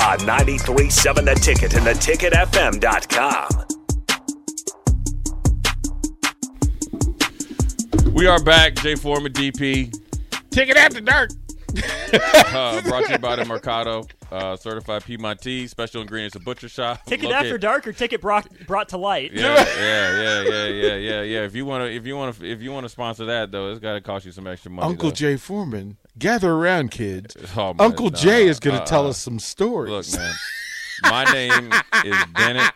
On 0.00 0.18
93.7 0.20 1.24
The 1.26 1.34
Ticket 1.34 1.74
and 1.74 1.84
theticketfm.com. 1.86 3.48
We 8.14 8.26
are 8.26 8.42
back. 8.42 8.74
Jay 8.76 8.94
Foreman, 8.94 9.32
DP. 9.32 9.94
Ticket 10.50 10.76
after 10.76 11.00
dark. 11.00 11.30
Uh, 12.12 12.80
brought 12.82 13.04
to 13.06 13.12
you 13.12 13.18
by 13.18 13.36
the 13.36 13.44
Mercado, 13.44 14.04
uh, 14.32 14.56
certified 14.56 15.04
Piedmontese, 15.04 15.70
special 15.70 16.00
ingredients 16.02 16.34
of 16.34 16.44
butcher 16.44 16.68
shop. 16.68 17.04
Ticket 17.06 17.26
Located- 17.26 17.46
after 17.46 17.58
dark 17.58 17.86
or 17.86 17.92
ticket 17.92 18.20
brought 18.20 18.48
brought 18.66 18.88
to 18.88 18.96
light. 18.96 19.30
Yeah, 19.32 19.54
yeah, 19.54 20.20
yeah, 20.20 20.42
yeah, 20.42 20.66
yeah, 20.66 20.94
yeah, 20.96 21.22
yeah. 21.22 21.44
If 21.44 21.54
you 21.54 21.64
want 21.64 21.84
to, 21.84 21.94
if 21.94 22.04
you 22.04 22.16
want 22.16 22.36
to, 22.36 22.44
if 22.44 22.60
you 22.60 22.72
want 22.72 22.82
to 22.84 22.88
sponsor 22.88 23.26
that 23.26 23.52
though, 23.52 23.70
it's 23.70 23.78
got 23.78 23.92
to 23.94 24.00
cost 24.00 24.26
you 24.26 24.32
some 24.32 24.48
extra 24.48 24.72
money. 24.72 24.88
Uncle 24.88 25.10
though. 25.10 25.14
Jay 25.14 25.36
Foreman. 25.36 25.96
Gather 26.18 26.52
around, 26.52 26.90
kids. 26.90 27.36
Oh, 27.56 27.72
man, 27.74 27.80
Uncle 27.80 28.10
nah, 28.10 28.16
Jay 28.18 28.46
is 28.46 28.60
going 28.60 28.74
to 28.76 28.82
uh-uh. 28.82 28.86
tell 28.86 29.06
us 29.08 29.18
some 29.18 29.38
stories. 29.38 29.90
Look, 30.14 30.20
man. 30.20 30.34
My 31.02 31.24
name 31.32 31.72
is 32.04 32.24
Bennett. 32.34 32.70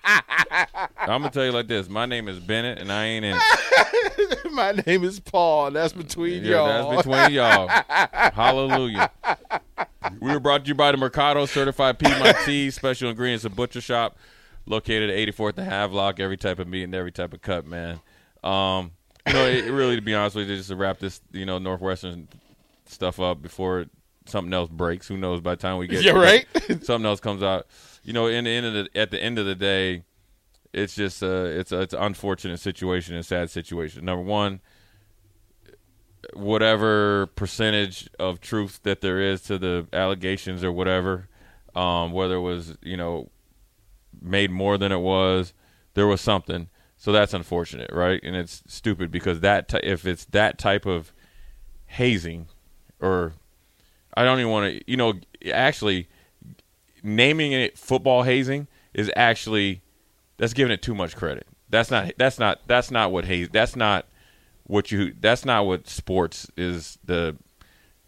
I'm 0.97 1.21
gonna 1.21 1.31
tell 1.31 1.45
you 1.45 1.53
like 1.53 1.67
this. 1.69 1.91
My 1.91 2.07
name 2.07 2.27
is 2.27 2.39
Bennett, 2.41 2.79
and 2.79 2.91
I 2.91 3.05
ain't 3.05 3.23
in 3.25 3.37
it. 3.37 4.39
My 4.53 4.73
name 4.87 5.05
is 5.05 5.21
Paul. 5.21 5.67
and 5.67 5.77
That's 5.77 5.93
between 5.93 6.43
Yeah, 6.43 6.53
y'all. 6.53 6.91
that's 6.93 7.07
between 7.07 7.31
y'all. 7.35 7.69
Hallelujah. 7.69 9.11
We 10.21 10.31
were 10.33 10.41
brought 10.41 10.65
to 10.65 10.69
you 10.69 10.75
by 10.75 10.93
the 10.93 10.97
Mercado 10.97 11.45
Certified 11.45 11.99
Piedmontese 11.99 12.75
Special 12.75 13.11
Ingredients 13.11 13.45
of 13.45 13.55
Butcher 13.55 13.83
Shop, 13.83 14.17
located 14.65 15.11
at 15.11 15.17
84th 15.35 15.59
and 15.59 15.69
Havelock. 15.69 16.19
Every 16.19 16.39
type 16.39 16.59
of 16.59 16.67
meat 16.67 16.85
and 16.85 16.95
every 16.95 17.13
type 17.13 17.35
of 17.35 17.43
cut, 17.43 17.67
man. 17.67 18.01
Um, 18.43 18.93
you 19.27 19.35
know, 19.35 19.45
it, 19.47 19.71
really, 19.71 19.97
to 19.97 20.03
be 20.03 20.15
honest 20.15 20.37
with 20.37 20.49
you, 20.49 20.57
just 20.57 20.71
to 20.71 20.77
wrap 20.77 20.99
this, 20.99 21.21
you 21.33 21.45
know, 21.45 21.59
Northwestern 21.59 22.29
stuff 22.95 23.21
up 23.21 23.43
before 23.43 23.87
something 24.27 24.53
else 24.53 24.71
breaks. 24.71 25.09
Who 25.09 25.17
knows? 25.17 25.41
By 25.41 25.55
the 25.55 25.61
time 25.61 25.79
we 25.79 25.87
get 25.87 26.03
Yeah, 26.05 26.13
right? 26.13 26.47
something 26.83 27.05
else 27.07 27.21
comes 27.21 27.43
out. 27.43 27.67
You 28.03 28.13
know, 28.13 28.27
in 28.27 28.45
the 28.45 28.51
end 28.51 28.67
of 28.67 28.73
the, 28.75 28.99
at 28.99 29.11
the 29.11 29.23
end 29.23 29.39
of 29.39 29.47
the 29.47 29.55
day, 29.55 30.05
it's 30.73 30.95
just 30.95 31.23
uh, 31.23 31.45
it's 31.45 31.73
a, 31.73 31.81
it's 31.81 31.95
an 31.95 32.03
unfortunate 32.03 32.59
situation, 32.59 33.15
a 33.17 33.23
sad 33.23 33.51
situation. 33.51 34.05
Number 34.05 34.25
one, 34.25 34.61
whatever 36.35 37.27
percentage 37.27 38.09
of 38.19 38.41
truth 38.41 38.81
that 38.83 39.01
there 39.01 39.21
is 39.21 39.43
to 39.43 39.59
the 39.59 39.87
allegations 39.93 40.65
or 40.65 40.73
whatever, 40.73 41.29
um, 41.75 42.13
whether 42.13 42.37
it 42.37 42.41
was 42.41 42.77
you 42.83 42.97
know 42.97 43.31
made 44.21 44.51
more 44.51 44.79
than 44.79 44.93
it 44.93 45.01
was, 45.01 45.53
there 45.95 46.07
was 46.07 46.21
something. 46.21 46.69
So 46.97 47.13
that's 47.13 47.35
unfortunate, 47.35 47.91
right? 47.93 48.21
And 48.23 48.35
it's 48.35 48.63
stupid 48.67 49.11
because 49.11 49.41
that 49.41 49.69
ty- 49.69 49.81
if 49.83 50.07
it's 50.07 50.25
that 50.27 50.59
type 50.59 50.87
of 50.87 51.13
hazing, 51.87 52.49
or 53.05 53.35
I 54.15 54.25
don't 54.25 54.41
even 54.41 54.51
want 54.51 54.73
to, 54.73 54.91
you 54.91 54.97
know, 54.97 55.15
actually 55.53 56.09
naming 57.03 57.53
it 57.53 57.77
football 57.77 58.23
hazing 58.23 58.67
is 58.95 59.11
actually 59.15 59.83
that's 60.39 60.55
giving 60.55 60.73
it 60.73 60.83
too 60.83 60.95
much 60.95 61.15
credit. 61.15 61.47
That's 61.69 61.91
not 61.91 62.13
that's 62.17 62.39
not 62.39 62.61
that's 62.67 62.91
not 62.91 63.13
what 63.13 63.27
haze 63.27 63.49
that's 63.51 63.77
not 63.77 64.07
what 64.67 64.91
you 64.91 65.15
that's 65.21 65.45
not 65.45 65.67
what 65.67 65.89
sports 65.89 66.51
is 66.57 66.99
the 67.05 67.37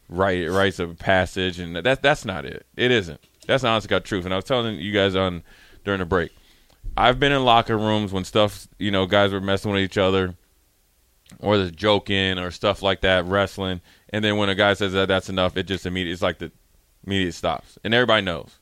right 0.08 0.48
rites 0.50 0.78
of 0.78 0.98
passage 0.98 1.58
and 1.58 1.76
that 1.76 2.02
that's 2.02 2.24
not 2.24 2.44
it. 2.46 2.66
It 2.76 2.90
isn't. 2.90 3.20
That's 3.46 3.62
the 3.62 3.68
honest 3.68 3.88
God 3.88 4.04
truth. 4.04 4.24
And 4.24 4.32
I 4.32 4.36
was 4.36 4.44
telling 4.44 4.76
you 4.76 4.92
guys 4.92 5.14
on 5.14 5.42
during 5.84 6.00
the 6.00 6.06
break. 6.06 6.32
I've 6.96 7.20
been 7.20 7.32
in 7.32 7.44
locker 7.44 7.76
rooms 7.76 8.12
when 8.12 8.24
stuff 8.24 8.66
you 8.78 8.90
know 8.90 9.06
guys 9.06 9.32
were 9.32 9.40
messing 9.40 9.72
with 9.72 9.82
each 9.82 9.98
other 9.98 10.34
or 11.40 11.58
there's 11.58 11.72
joking 11.72 12.38
or 12.38 12.50
stuff 12.50 12.82
like 12.82 13.00
that, 13.02 13.24
wrestling, 13.26 13.80
and 14.16 14.24
then 14.24 14.38
when 14.38 14.48
a 14.48 14.54
guy 14.54 14.72
says 14.72 14.94
that 14.94 15.08
that's 15.08 15.28
enough, 15.28 15.58
it 15.58 15.64
just 15.64 15.84
immediate 15.84 16.14
it's 16.14 16.22
like 16.22 16.38
the 16.38 16.50
immediate 17.06 17.34
stops. 17.34 17.78
And 17.84 17.92
everybody 17.92 18.24
knows. 18.24 18.58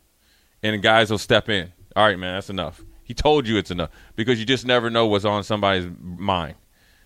And 0.64 0.82
guys 0.82 1.12
will 1.12 1.18
step 1.18 1.48
in. 1.48 1.72
All 1.94 2.04
right, 2.04 2.18
man, 2.18 2.34
that's 2.34 2.50
enough. 2.50 2.82
He 3.04 3.14
told 3.14 3.46
you 3.46 3.56
it's 3.56 3.70
enough 3.70 3.90
because 4.16 4.40
you 4.40 4.46
just 4.46 4.66
never 4.66 4.90
know 4.90 5.06
what's 5.06 5.24
on 5.24 5.44
somebody's 5.44 5.88
mind 6.00 6.56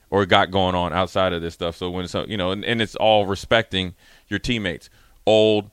or 0.08 0.24
got 0.24 0.50
going 0.50 0.74
on 0.74 0.94
outside 0.94 1.34
of 1.34 1.42
this 1.42 1.52
stuff. 1.52 1.76
So 1.76 1.90
when 1.90 2.08
so 2.08 2.24
you 2.24 2.38
know, 2.38 2.50
and, 2.50 2.64
and 2.64 2.80
it's 2.80 2.96
all 2.96 3.26
respecting 3.26 3.94
your 4.28 4.38
teammates, 4.38 4.88
old, 5.26 5.70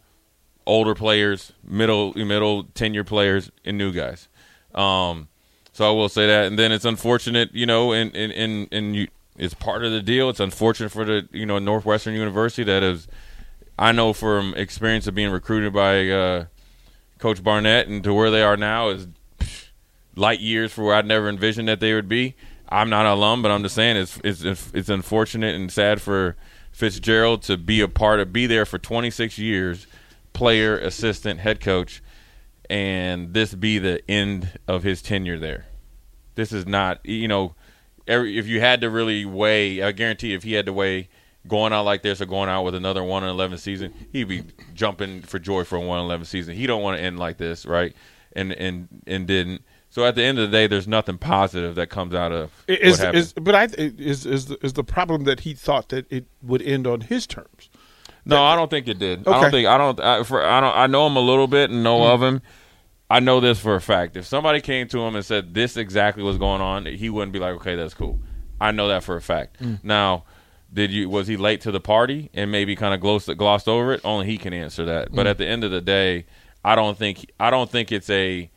older 0.65 0.95
players, 0.95 1.53
middle, 1.65 2.13
middle 2.13 2.65
tenure 2.65 3.05
players, 3.05 3.51
and 3.63 3.77
new 3.77 3.93
guys. 3.93 4.27
Um, 4.73 5.29
so 5.71 5.87
I 5.87 5.91
will 5.91 6.09
say 6.09 6.27
that, 6.27 6.47
and 6.47 6.59
then 6.59 6.73
it's 6.73 6.83
unfortunate, 6.83 7.53
you 7.53 7.67
know, 7.67 7.93
and 7.93 8.13
and 8.13 8.33
and, 8.33 8.67
and 8.73 8.95
you, 8.97 9.07
it's 9.37 9.53
part 9.53 9.83
of 9.83 9.91
the 9.91 10.01
deal. 10.01 10.29
It's 10.29 10.39
unfortunate 10.39 10.89
for 10.89 11.05
the 11.05 11.27
you 11.31 11.45
know 11.45 11.59
Northwestern 11.59 12.13
University 12.13 12.63
that 12.63 12.83
is, 12.83 13.07
I 13.77 13.91
know 13.91 14.13
from 14.13 14.53
experience 14.55 15.07
of 15.07 15.15
being 15.15 15.31
recruited 15.31 15.73
by 15.73 16.09
uh, 16.09 16.45
Coach 17.19 17.43
Barnett 17.43 17.87
and 17.87 18.03
to 18.03 18.13
where 18.13 18.31
they 18.31 18.43
are 18.43 18.57
now 18.57 18.89
is 18.89 19.07
light 20.15 20.39
years 20.39 20.71
for 20.71 20.83
where 20.83 20.95
I'd 20.95 21.05
never 21.05 21.29
envisioned 21.29 21.67
that 21.67 21.79
they 21.79 21.93
would 21.93 22.07
be. 22.07 22.35
I'm 22.69 22.89
not 22.89 23.05
an 23.05 23.11
alum, 23.11 23.41
but 23.41 23.51
I'm 23.51 23.63
just 23.63 23.75
saying 23.75 23.97
it's 23.97 24.19
it's 24.23 24.71
it's 24.73 24.89
unfortunate 24.89 25.55
and 25.55 25.71
sad 25.71 26.01
for 26.01 26.35
Fitzgerald 26.71 27.41
to 27.43 27.57
be 27.57 27.81
a 27.81 27.87
part 27.87 28.19
of 28.19 28.33
be 28.33 28.47
there 28.47 28.65
for 28.65 28.77
26 28.79 29.37
years, 29.37 29.87
player, 30.33 30.77
assistant, 30.77 31.39
head 31.39 31.61
coach, 31.61 32.01
and 32.69 33.33
this 33.33 33.53
be 33.53 33.77
the 33.77 34.01
end 34.09 34.59
of 34.67 34.83
his 34.83 35.01
tenure 35.01 35.37
there. 35.37 35.67
This 36.35 36.51
is 36.51 36.65
not 36.65 37.05
you 37.05 37.27
know, 37.27 37.55
every, 38.07 38.37
if 38.37 38.47
you 38.47 38.59
had 38.59 38.81
to 38.81 38.89
really 38.89 39.25
weigh, 39.25 39.81
I 39.81 39.91
guarantee 39.91 40.33
if 40.33 40.43
he 40.43 40.53
had 40.53 40.65
to 40.65 40.73
weigh 40.73 41.09
going 41.47 41.73
out 41.73 41.85
like 41.85 42.01
this 42.01 42.21
or 42.21 42.25
going 42.25 42.49
out 42.49 42.63
with 42.63 42.75
another 42.75 43.03
one 43.03 43.23
eleven 43.23 43.57
season, 43.57 43.93
he'd 44.11 44.27
be 44.27 44.43
jumping 44.73 45.21
for 45.21 45.39
joy 45.39 45.63
for 45.63 45.75
a 45.75 45.81
one 45.81 45.99
eleven 45.99 46.25
season. 46.25 46.55
He 46.55 46.67
don't 46.67 46.81
want 46.81 46.97
to 46.97 47.03
end 47.03 47.19
like 47.19 47.37
this, 47.37 47.65
right? 47.65 47.93
And 48.35 48.51
and 48.53 48.87
and 49.07 49.27
didn't. 49.27 49.63
So 49.89 50.03
at 50.03 50.15
the 50.15 50.23
end 50.23 50.39
of 50.39 50.51
the 50.51 50.57
day, 50.57 50.67
there's 50.67 50.89
nothing 50.89 51.17
positive 51.17 51.75
that 51.75 51.89
comes 51.89 52.13
out 52.13 52.33
of 52.33 52.51
Is, 52.67 52.97
what 52.97 53.05
happened. 53.05 53.17
is, 53.17 53.33
but 53.33 53.55
I 53.55 53.67
is 53.77 54.25
is 54.25 54.47
the, 54.47 54.57
is 54.65 54.73
the 54.73 54.83
problem 54.83 55.23
that 55.23 55.41
he 55.41 55.53
thought 55.53 55.89
that 55.89 56.05
it 56.11 56.25
would 56.41 56.61
end 56.61 56.85
on 56.85 57.01
his 57.01 57.25
terms. 57.25 57.69
No, 58.25 58.43
I 58.43 58.55
don't 58.55 58.69
think 58.69 58.87
it 58.87 58.97
did. 58.99 59.25
I 59.27 59.31
Okay. 59.31 59.41
don't 59.41 59.51
think 59.51 59.67
I 59.67 59.77
don't. 59.77 59.99
I, 59.99 60.23
for, 60.23 60.43
I 60.43 60.59
don't. 60.59 60.75
I 60.75 60.87
know 60.87 61.05
him 61.07 61.15
a 61.15 61.21
little 61.21 61.47
bit 61.47 61.69
and 61.69 61.83
know 61.83 61.99
mm. 61.99 62.13
of 62.13 62.23
him. 62.23 62.41
I 63.09 63.19
know 63.19 63.39
this 63.39 63.59
for 63.59 63.75
a 63.75 63.81
fact. 63.81 64.17
If 64.17 64.25
somebody 64.25 64.61
came 64.61 64.87
to 64.89 64.99
him 64.99 65.15
and 65.15 65.23
said 65.23 65.53
this 65.53 65.77
exactly 65.77 66.23
was 66.23 66.37
going 66.37 66.61
on, 66.61 66.85
he 66.85 67.09
wouldn't 67.09 67.33
be 67.33 67.39
like, 67.39 67.55
"Okay, 67.55 67.75
that's 67.75 67.93
cool." 67.93 68.19
I 68.59 68.71
know 68.71 68.87
that 68.87 69.03
for 69.03 69.15
a 69.15 69.21
fact. 69.21 69.61
Mm. 69.61 69.83
Now, 69.83 70.23
did 70.73 70.91
you 70.91 71.09
was 71.09 71.27
he 71.27 71.37
late 71.37 71.61
to 71.61 71.71
the 71.71 71.79
party 71.79 72.29
and 72.33 72.51
maybe 72.51 72.75
kind 72.75 72.93
of 72.93 72.99
glossed, 72.99 73.35
glossed 73.37 73.67
over 73.67 73.93
it? 73.93 74.01
Only 74.03 74.25
he 74.25 74.37
can 74.37 74.53
answer 74.53 74.85
that. 74.85 75.11
But 75.13 75.25
mm. 75.25 75.29
at 75.29 75.37
the 75.37 75.45
end 75.45 75.63
of 75.63 75.71
the 75.71 75.81
day, 75.81 76.25
I 76.63 76.75
don't 76.75 76.97
think 76.97 77.31
I 77.39 77.51
don't 77.51 77.69
think 77.69 77.91
it's 77.91 78.09
a 78.09 78.49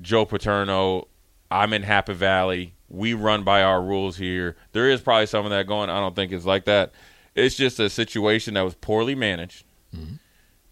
Joe 0.00 0.26
Paterno. 0.26 1.08
I'm 1.50 1.72
in 1.72 1.82
Happy 1.82 2.12
Valley. 2.12 2.74
We 2.88 3.14
run 3.14 3.44
by 3.44 3.62
our 3.62 3.82
rules 3.82 4.16
here. 4.16 4.56
There 4.72 4.90
is 4.90 5.00
probably 5.00 5.26
some 5.26 5.44
of 5.44 5.50
that 5.50 5.66
going. 5.66 5.90
I 5.90 5.98
don't 6.00 6.14
think 6.14 6.32
it's 6.32 6.44
like 6.44 6.66
that. 6.66 6.92
It's 7.34 7.56
just 7.56 7.80
a 7.80 7.90
situation 7.90 8.54
that 8.54 8.62
was 8.62 8.74
poorly 8.74 9.14
managed. 9.14 9.64
Mm-hmm. 9.94 10.14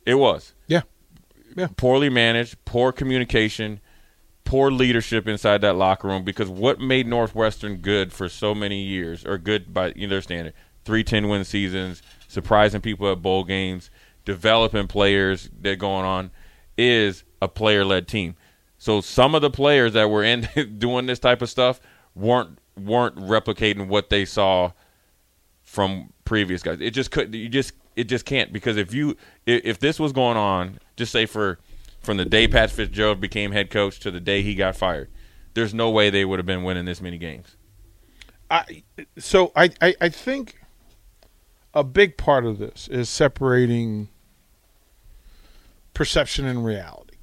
It 0.07 0.15
was 0.15 0.53
Yeah, 0.67 0.83
poorly 1.77 2.09
managed, 2.09 2.65
poor 2.65 2.93
communication, 2.93 3.81
poor 4.45 4.71
leadership 4.71 5.27
inside 5.27 5.61
that 5.63 5.75
locker 5.77 6.09
room. 6.09 6.25
Because 6.25 6.49
what 6.49 6.81
made 6.81 7.07
Northwestern 7.07 7.77
good 7.77 8.13
for 8.13 8.29
so 8.29 8.55
many 8.55 8.83
years, 8.83 9.25
or 9.25 9.39
good 9.39 9.73
by 9.73 9.93
you 9.97 10.09
their 10.09 10.23
standard, 10.23 10.55
three 10.85 11.05
ten 11.05 11.29
win 11.29 11.45
seasons, 11.45 12.03
surprising 12.29 12.81
people 12.81 13.11
at 13.11 13.23
bowl 13.23 13.45
games, 13.45 13.91
developing 14.25 14.87
players 14.87 15.51
that 15.61 15.79
going 15.79 16.05
on, 16.05 16.31
is 16.77 17.25
a 17.41 17.49
player 17.49 17.85
led 17.85 18.09
team. 18.09 18.37
So 18.79 19.01
some 19.01 19.35
of 19.35 19.43
the 19.43 19.51
players 19.51 19.93
that 19.95 20.11
were 20.11 20.25
in 20.25 20.49
doing 20.79 21.07
this 21.07 21.19
type 21.19 21.43
of 21.43 21.51
stuff 21.51 21.81
weren't 22.15 22.59
weren't 22.77 23.17
replicating 23.17 23.89
what 23.89 24.11
they 24.11 24.25
saw 24.25 24.73
from 25.63 26.13
previous 26.25 26.63
guys. 26.63 26.81
It 26.81 26.91
just 26.91 27.11
could 27.11 27.35
you 27.35 27.49
just 27.49 27.73
it 27.97 28.05
just 28.05 28.25
can't 28.25 28.53
because 28.53 28.77
if 28.77 28.93
you 28.93 29.17
if 29.47 29.79
this 29.79 29.99
was 29.99 30.13
going 30.13 30.37
on, 30.37 30.79
just 30.97 31.13
say 31.13 31.27
for 31.27 31.59
from 32.01 32.17
the 32.17 32.25
day 32.25 32.47
Pat 32.47 32.71
Fitzgerald 32.71 33.21
became 33.21 33.53
head 33.53 33.71
coach 33.71 33.99
to 34.01 34.11
the 34.11 34.21
day 34.21 34.43
he 34.43 34.55
got 34.55 34.77
fired, 34.77 35.09
there's 35.55 35.73
no 35.75 35.91
way 35.91 36.11
they 36.11 36.25
would 36.25 36.39
have 36.39 36.47
been 36.47 36.63
winning 36.63 36.85
this 36.85 37.01
many 37.01 37.19
games. 37.19 37.57
I 38.51 38.83
so 39.19 39.53
I, 39.57 39.71
I 39.81 39.95
I 40.01 40.09
think 40.09 40.61
a 41.73 41.83
big 41.83 42.17
part 42.17 42.45
of 42.45 42.59
this 42.59 42.89
is 42.89 43.09
separating 43.09 44.09
perception 45.93 46.45
and 46.45 46.65
reality. 46.65 47.17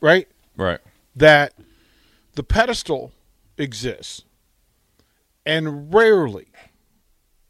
Right? 0.00 0.28
Right. 0.56 0.80
That 1.14 1.54
the 2.34 2.42
pedestal 2.42 3.12
exists 3.56 4.24
and 5.46 5.92
rarely 5.92 6.48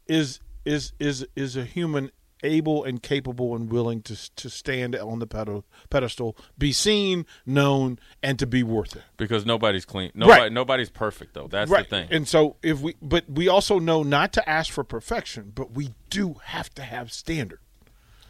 is 0.07 0.39
is 0.63 0.93
is 0.99 1.27
is 1.35 1.57
a 1.57 1.65
human 1.65 2.11
able 2.43 2.83
and 2.83 3.01
capable 3.01 3.55
and 3.55 3.71
willing 3.71 4.01
to 4.03 4.35
to 4.35 4.49
stand 4.49 4.95
on 4.95 5.19
the 5.19 5.27
pedal, 5.27 5.65
pedestal, 5.89 6.37
be 6.57 6.71
seen, 6.71 7.25
known, 7.45 7.97
and 8.21 8.37
to 8.39 8.45
be 8.45 8.63
worth 8.63 8.95
it. 8.95 9.03
Because 9.17 9.45
nobody's 9.45 9.85
clean. 9.85 10.11
Nobody, 10.13 10.41
Right. 10.41 10.51
Nobody's 10.51 10.89
perfect 10.89 11.33
though. 11.33 11.47
That's 11.47 11.69
right. 11.71 11.89
the 11.89 11.95
thing. 11.95 12.07
And 12.11 12.27
so 12.27 12.57
if 12.61 12.79
we, 12.79 12.95
but 13.01 13.29
we 13.29 13.47
also 13.47 13.79
know 13.79 14.03
not 14.03 14.33
to 14.33 14.49
ask 14.49 14.71
for 14.71 14.83
perfection, 14.83 15.51
but 15.55 15.71
we 15.71 15.93
do 16.09 16.35
have 16.45 16.69
to 16.75 16.81
have 16.83 17.11
standard. 17.11 17.59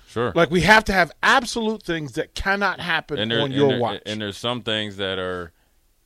sure. 0.08 0.32
Like 0.36 0.50
we 0.52 0.62
have 0.62 0.86
to 0.86 0.94
have 0.94 1.12
absolute 1.22 1.84
things 1.84 2.14
that 2.14 2.34
cannot 2.34 2.80
happen 2.80 3.20
and 3.20 3.30
there, 3.30 3.42
on 3.42 3.52
your 3.52 3.70
there- 3.70 3.80
watch. 3.80 4.02
And 4.06 4.22
there's 4.22 4.38
some 4.38 4.62
things 4.62 4.98
that 4.98 5.20
are 5.20 5.52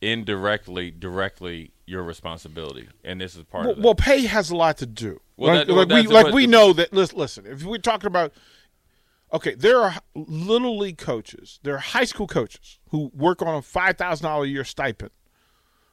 indirectly, 0.02 0.92
directly 0.92 1.72
your 1.86 2.04
responsibility, 2.04 2.88
and 3.04 3.20
this 3.22 3.36
is 3.36 3.44
part 3.44 3.64
well, 3.66 3.72
of 3.72 3.78
that. 3.78 3.84
well, 3.84 3.96
pay 3.96 4.26
has 4.26 4.50
a 4.50 4.56
lot 4.56 4.78
to 4.78 4.86
do. 4.86 5.20
Well, 5.42 5.56
like 5.56 5.68
that- 5.68 5.74
well, 5.74 5.86
like 5.88 6.08
we 6.08 6.14
like 6.14 6.34
we 6.34 6.48
know 6.48 6.74
that. 6.74 6.94
Listen, 6.94 7.18
listen, 7.18 7.46
if 7.48 7.64
we're 7.64 7.78
talking 7.78 8.08
about, 8.08 8.34
okay, 9.34 9.56
there 9.56 9.80
are 9.82 9.96
little 10.16 10.78
league 10.78 10.98
coaches, 10.98 11.60
there 11.64 11.76
are 11.76 11.80
high 11.80 12.06
school 12.06 12.28
coaches 12.28 12.80
who 12.90 13.12
work 13.14 13.42
on 13.42 13.56
a 13.56 13.62
five 13.62 13.98
thousand 13.98 14.26
dollar 14.26 14.44
a 14.46 14.48
year 14.48 14.64
stipend, 14.64 15.12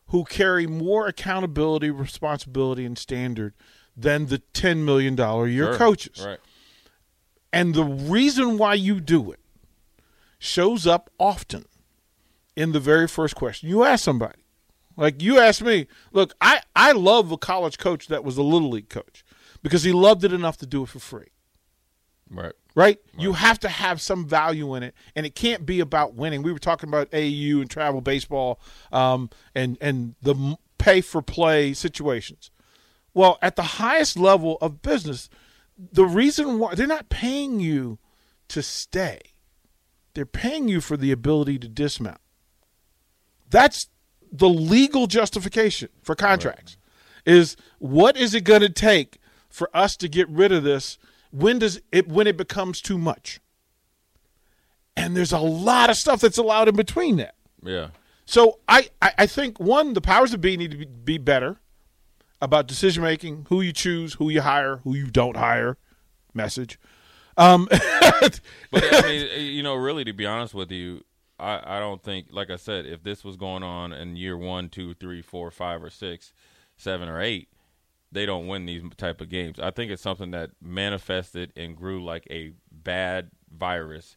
who 0.08 0.24
carry 0.24 0.66
more 0.66 1.06
accountability, 1.06 1.90
responsibility, 1.90 2.84
and 2.84 2.98
standard 2.98 3.54
than 3.96 4.26
the 4.26 4.38
ten 4.38 4.84
million 4.84 5.14
dollar 5.16 5.46
a 5.46 5.50
year 5.50 5.66
Sure. 5.66 5.76
coaches. 5.76 6.24
Right. 6.24 6.38
And 7.52 7.74
the 7.74 7.84
reason 7.84 8.58
why 8.58 8.74
you 8.74 9.00
do 9.00 9.30
it 9.32 9.40
shows 10.38 10.86
up 10.86 11.10
often 11.18 11.64
in 12.54 12.72
the 12.72 12.80
very 12.80 13.08
first 13.08 13.34
question 13.34 13.68
you 13.68 13.84
ask 13.84 14.04
somebody. 14.04 14.38
Like 14.96 15.22
you 15.22 15.38
asked 15.38 15.62
me, 15.62 15.86
look, 16.12 16.34
I, 16.40 16.60
I 16.74 16.90
love 16.92 17.30
a 17.30 17.38
college 17.38 17.78
coach 17.78 18.08
that 18.08 18.24
was 18.24 18.36
a 18.36 18.42
little 18.42 18.68
league 18.70 18.88
coach 18.88 19.24
because 19.62 19.82
he 19.82 19.92
loved 19.92 20.24
it 20.24 20.32
enough 20.32 20.56
to 20.58 20.66
do 20.66 20.82
it 20.82 20.88
for 20.88 20.98
free. 20.98 21.28
Right. 22.30 22.52
Right? 22.74 22.98
You 23.18 23.32
have 23.32 23.58
to 23.60 23.68
have 23.68 24.00
some 24.00 24.26
value 24.26 24.74
in 24.74 24.82
it, 24.82 24.94
and 25.16 25.26
it 25.26 25.34
can't 25.34 25.66
be 25.66 25.80
about 25.80 26.14
winning. 26.14 26.42
We 26.42 26.52
were 26.52 26.58
talking 26.58 26.88
about 26.88 27.08
AU 27.12 27.60
and 27.60 27.68
travel 27.68 28.00
baseball, 28.00 28.60
um, 28.92 29.30
and 29.54 29.76
and 29.80 30.14
the 30.22 30.56
pay 30.76 31.00
for 31.00 31.20
play 31.20 31.74
situations. 31.74 32.50
Well, 33.14 33.38
at 33.42 33.56
the 33.56 33.62
highest 33.62 34.16
level 34.16 34.58
of 34.60 34.80
business, 34.82 35.28
the 35.76 36.04
reason 36.04 36.58
why 36.58 36.74
they're 36.74 36.86
not 36.86 37.08
paying 37.08 37.58
you 37.58 37.98
to 38.48 38.62
stay, 38.62 39.20
they're 40.14 40.26
paying 40.26 40.68
you 40.68 40.80
for 40.80 40.96
the 40.96 41.10
ability 41.10 41.58
to 41.60 41.68
dismount. 41.68 42.20
That's 43.50 43.88
the 44.30 44.48
legal 44.48 45.06
justification 45.06 45.88
for 46.02 46.14
contracts. 46.14 46.76
Is 47.26 47.56
what 47.78 48.16
is 48.16 48.34
it 48.34 48.44
going 48.44 48.60
to 48.60 48.68
take 48.68 49.18
for 49.58 49.68
us 49.74 49.96
to 49.96 50.08
get 50.08 50.28
rid 50.28 50.52
of 50.52 50.62
this? 50.62 50.98
When 51.30 51.58
does 51.58 51.80
it 51.92 52.08
when 52.08 52.26
it 52.26 52.36
becomes 52.36 52.80
too 52.80 52.96
much? 52.96 53.40
And 54.96 55.16
there's 55.16 55.32
a 55.32 55.38
lot 55.38 55.90
of 55.90 55.96
stuff 55.96 56.20
that's 56.20 56.38
allowed 56.38 56.68
in 56.68 56.76
between 56.76 57.16
that. 57.16 57.34
Yeah. 57.62 57.88
So 58.24 58.58
I, 58.68 58.88
I, 59.00 59.12
I 59.18 59.26
think 59.26 59.60
one, 59.60 59.94
the 59.94 60.00
powers 60.00 60.34
of 60.34 60.40
be 60.40 60.56
need 60.56 60.70
to 60.72 60.76
be, 60.76 60.84
be 60.86 61.18
better 61.18 61.58
about 62.40 62.66
decision 62.66 63.02
making, 63.02 63.46
who 63.48 63.60
you 63.60 63.72
choose, 63.72 64.14
who 64.14 64.28
you 64.28 64.40
hire, 64.42 64.78
who 64.78 64.94
you 64.94 65.06
don't 65.06 65.36
hire. 65.36 65.76
Message. 66.34 66.78
Um, 67.36 67.68
But 68.20 68.40
I 68.74 69.02
mean, 69.02 69.28
eh, 69.32 69.38
you 69.38 69.62
know, 69.62 69.74
really, 69.74 70.04
to 70.04 70.12
be 70.12 70.26
honest 70.26 70.54
with 70.54 70.70
you, 70.70 71.04
I, 71.38 71.76
I 71.76 71.80
don't 71.80 72.02
think, 72.02 72.28
like 72.30 72.50
I 72.50 72.56
said, 72.56 72.84
if 72.84 73.02
this 73.02 73.24
was 73.24 73.36
going 73.36 73.62
on 73.62 73.92
in 73.92 74.16
year 74.16 74.36
one, 74.36 74.68
two, 74.68 74.94
three, 74.94 75.22
four, 75.22 75.50
five, 75.50 75.82
or 75.82 75.90
six, 75.90 76.32
seven, 76.76 77.08
or 77.08 77.20
eight, 77.20 77.48
they 78.10 78.24
don't 78.26 78.46
win 78.46 78.66
these 78.66 78.82
type 78.96 79.20
of 79.20 79.28
games. 79.28 79.58
I 79.60 79.70
think 79.70 79.90
it's 79.90 80.02
something 80.02 80.30
that 80.30 80.50
manifested 80.62 81.52
and 81.56 81.76
grew 81.76 82.02
like 82.04 82.26
a 82.30 82.52
bad 82.70 83.30
virus, 83.50 84.16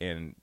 and 0.00 0.34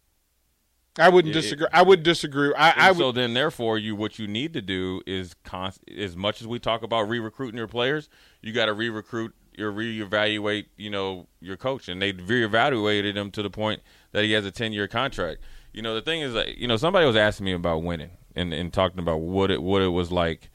I 0.99 1.07
wouldn't 1.09 1.33
It- 1.33 1.37
it- 1.37 1.41
disagree. 1.41 1.67
I 1.71 1.81
would 1.83 2.03
disagree. 2.03 2.53
I, 2.53 2.87
I 2.87 2.91
would. 2.91 2.97
so 2.97 3.11
then, 3.13 3.33
therefore, 3.33 3.77
you 3.77 3.95
what 3.95 4.19
you 4.19 4.27
need 4.27 4.53
to 4.53 4.61
do 4.61 5.01
is 5.05 5.33
const- 5.45 5.89
as 5.89 6.17
much 6.17 6.41
as 6.41 6.47
we 6.47 6.59
talk 6.59 6.83
about 6.83 7.03
re-recruiting 7.07 7.57
your 7.57 7.67
players, 7.67 8.09
you 8.41 8.51
got 8.51 8.65
to 8.65 8.73
re-recruit 8.73 9.33
or 9.57 9.71
reevaluate, 9.71 10.65
you 10.77 10.89
know, 10.89 11.27
your 11.39 11.55
coach, 11.57 11.87
and 11.87 12.01
they 12.01 12.11
reevaluated 12.13 13.15
him 13.15 13.31
to 13.31 13.41
the 13.43 13.49
point 13.49 13.81
that 14.11 14.23
he 14.25 14.31
has 14.33 14.45
a 14.45 14.51
ten-year 14.51 14.87
contract. 14.87 15.41
You 15.73 15.81
know, 15.81 15.95
the 15.95 16.01
thing 16.01 16.19
is, 16.21 16.33
that, 16.33 16.57
you 16.57 16.67
know, 16.67 16.75
somebody 16.77 17.05
was 17.05 17.15
asking 17.15 17.45
me 17.45 17.53
about 17.53 17.83
winning 17.83 18.11
and, 18.35 18.53
and 18.53 18.73
talking 18.73 18.99
about 18.99 19.21
what 19.21 19.49
it 19.49 19.61
what 19.63 19.81
it 19.81 19.89
was 19.89 20.11
like. 20.11 20.49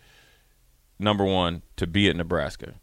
Number 0.99 1.25
one, 1.25 1.63
to 1.77 1.87
be 1.87 2.09
at 2.09 2.17
Nebraska, 2.17 2.75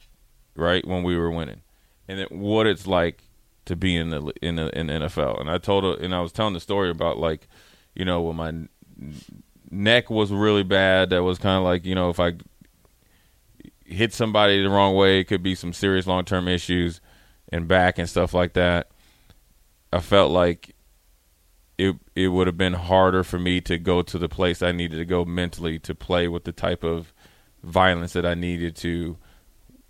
right 0.56 0.86
when 0.88 1.04
we 1.04 1.18
were 1.18 1.32
winning, 1.32 1.62
and 2.08 2.20
then 2.20 2.28
what 2.30 2.68
it's 2.68 2.86
like 2.86 3.24
to 3.66 3.76
be 3.76 3.96
in 3.96 4.10
the 4.10 4.32
in 4.42 4.56
the 4.56 4.78
in 4.78 4.88
the 4.88 4.94
NFL. 4.94 5.40
And 5.40 5.50
I 5.50 5.58
told 5.58 5.84
her, 5.84 6.04
and 6.04 6.14
I 6.14 6.22
was 6.22 6.32
telling 6.32 6.54
the 6.54 6.60
story 6.60 6.90
about 6.90 7.18
like, 7.18 7.48
you 7.96 8.06
know, 8.06 8.22
when 8.22 8.36
my 8.36 8.54
neck 9.74 10.10
was 10.10 10.32
really 10.32 10.64
bad. 10.64 11.10
That 11.10 11.24
was 11.24 11.38
kind 11.38 11.58
of 11.58 11.64
like, 11.64 11.86
you 11.86 11.96
know, 11.96 12.10
if 12.10 12.20
I 12.20 12.34
hit 13.86 14.14
somebody 14.14 14.62
the 14.62 14.70
wrong 14.70 14.96
way, 14.96 15.20
it 15.20 15.26
could 15.26 15.44
be 15.44 15.56
some 15.56 15.74
serious 15.74 16.08
long 16.08 16.26
term 16.26 16.48
issues 16.48 17.02
and 17.50 17.68
back 17.68 17.98
and 17.98 18.10
stuff 18.10 18.34
like 18.34 18.54
that. 18.54 18.90
I 19.92 20.00
felt 20.00 20.32
like 20.32 20.76
it 21.78 21.96
it 22.16 22.30
would 22.30 22.48
have 22.48 22.58
been 22.58 22.74
harder 22.74 23.24
for 23.24 23.40
me 23.40 23.60
to 23.62 23.78
go 23.78 24.02
to 24.02 24.18
the 24.18 24.30
place 24.30 24.62
I 24.62 24.72
needed 24.72 24.98
to 24.98 25.06
go 25.06 25.26
mentally 25.26 25.80
to 25.80 25.96
play 25.96 26.28
with 26.28 26.44
the 26.44 26.52
type 26.52 26.84
of 26.84 27.13
violence 27.64 28.14
that 28.14 28.26
I 28.26 28.34
needed 28.34 28.76
to 28.78 29.18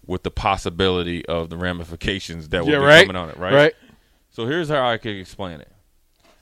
with 0.05 0.23
the 0.23 0.31
possibility 0.31 1.25
of 1.25 1.49
the 1.49 1.57
ramifications 1.57 2.49
that 2.49 2.63
would 2.63 2.71
yeah, 2.71 2.79
be 2.79 2.85
right. 2.85 3.07
coming 3.07 3.21
on 3.21 3.29
it, 3.29 3.37
right? 3.37 3.53
Right. 3.53 3.73
So 4.31 4.45
here's 4.45 4.69
how 4.69 4.87
I 4.87 4.97
could 4.97 5.15
explain 5.15 5.61
it. 5.61 5.71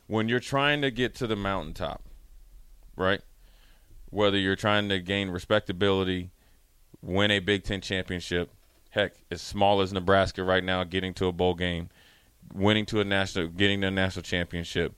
When 0.07 0.27
you're 0.27 0.39
trying 0.39 0.81
to 0.81 0.91
get 0.91 1.15
to 1.15 1.27
the 1.27 1.35
mountaintop, 1.35 2.03
right? 2.95 3.21
Whether 4.09 4.37
you're 4.37 4.55
trying 4.55 4.89
to 4.89 4.99
gain 4.99 5.29
respectability, 5.29 6.31
win 7.01 7.31
a 7.31 7.39
Big 7.39 7.63
Ten 7.63 7.81
championship, 7.81 8.51
heck, 8.89 9.13
as 9.29 9.41
small 9.41 9.81
as 9.81 9.93
Nebraska 9.93 10.43
right 10.43 10.63
now, 10.63 10.83
getting 10.83 11.13
to 11.15 11.27
a 11.27 11.31
bowl 11.31 11.53
game, 11.53 11.89
winning 12.53 12.85
to 12.87 12.99
a 12.99 13.05
national, 13.05 13.47
getting 13.49 13.81
to 13.81 13.87
a 13.87 13.91
national 13.91 14.23
championship, 14.23 14.95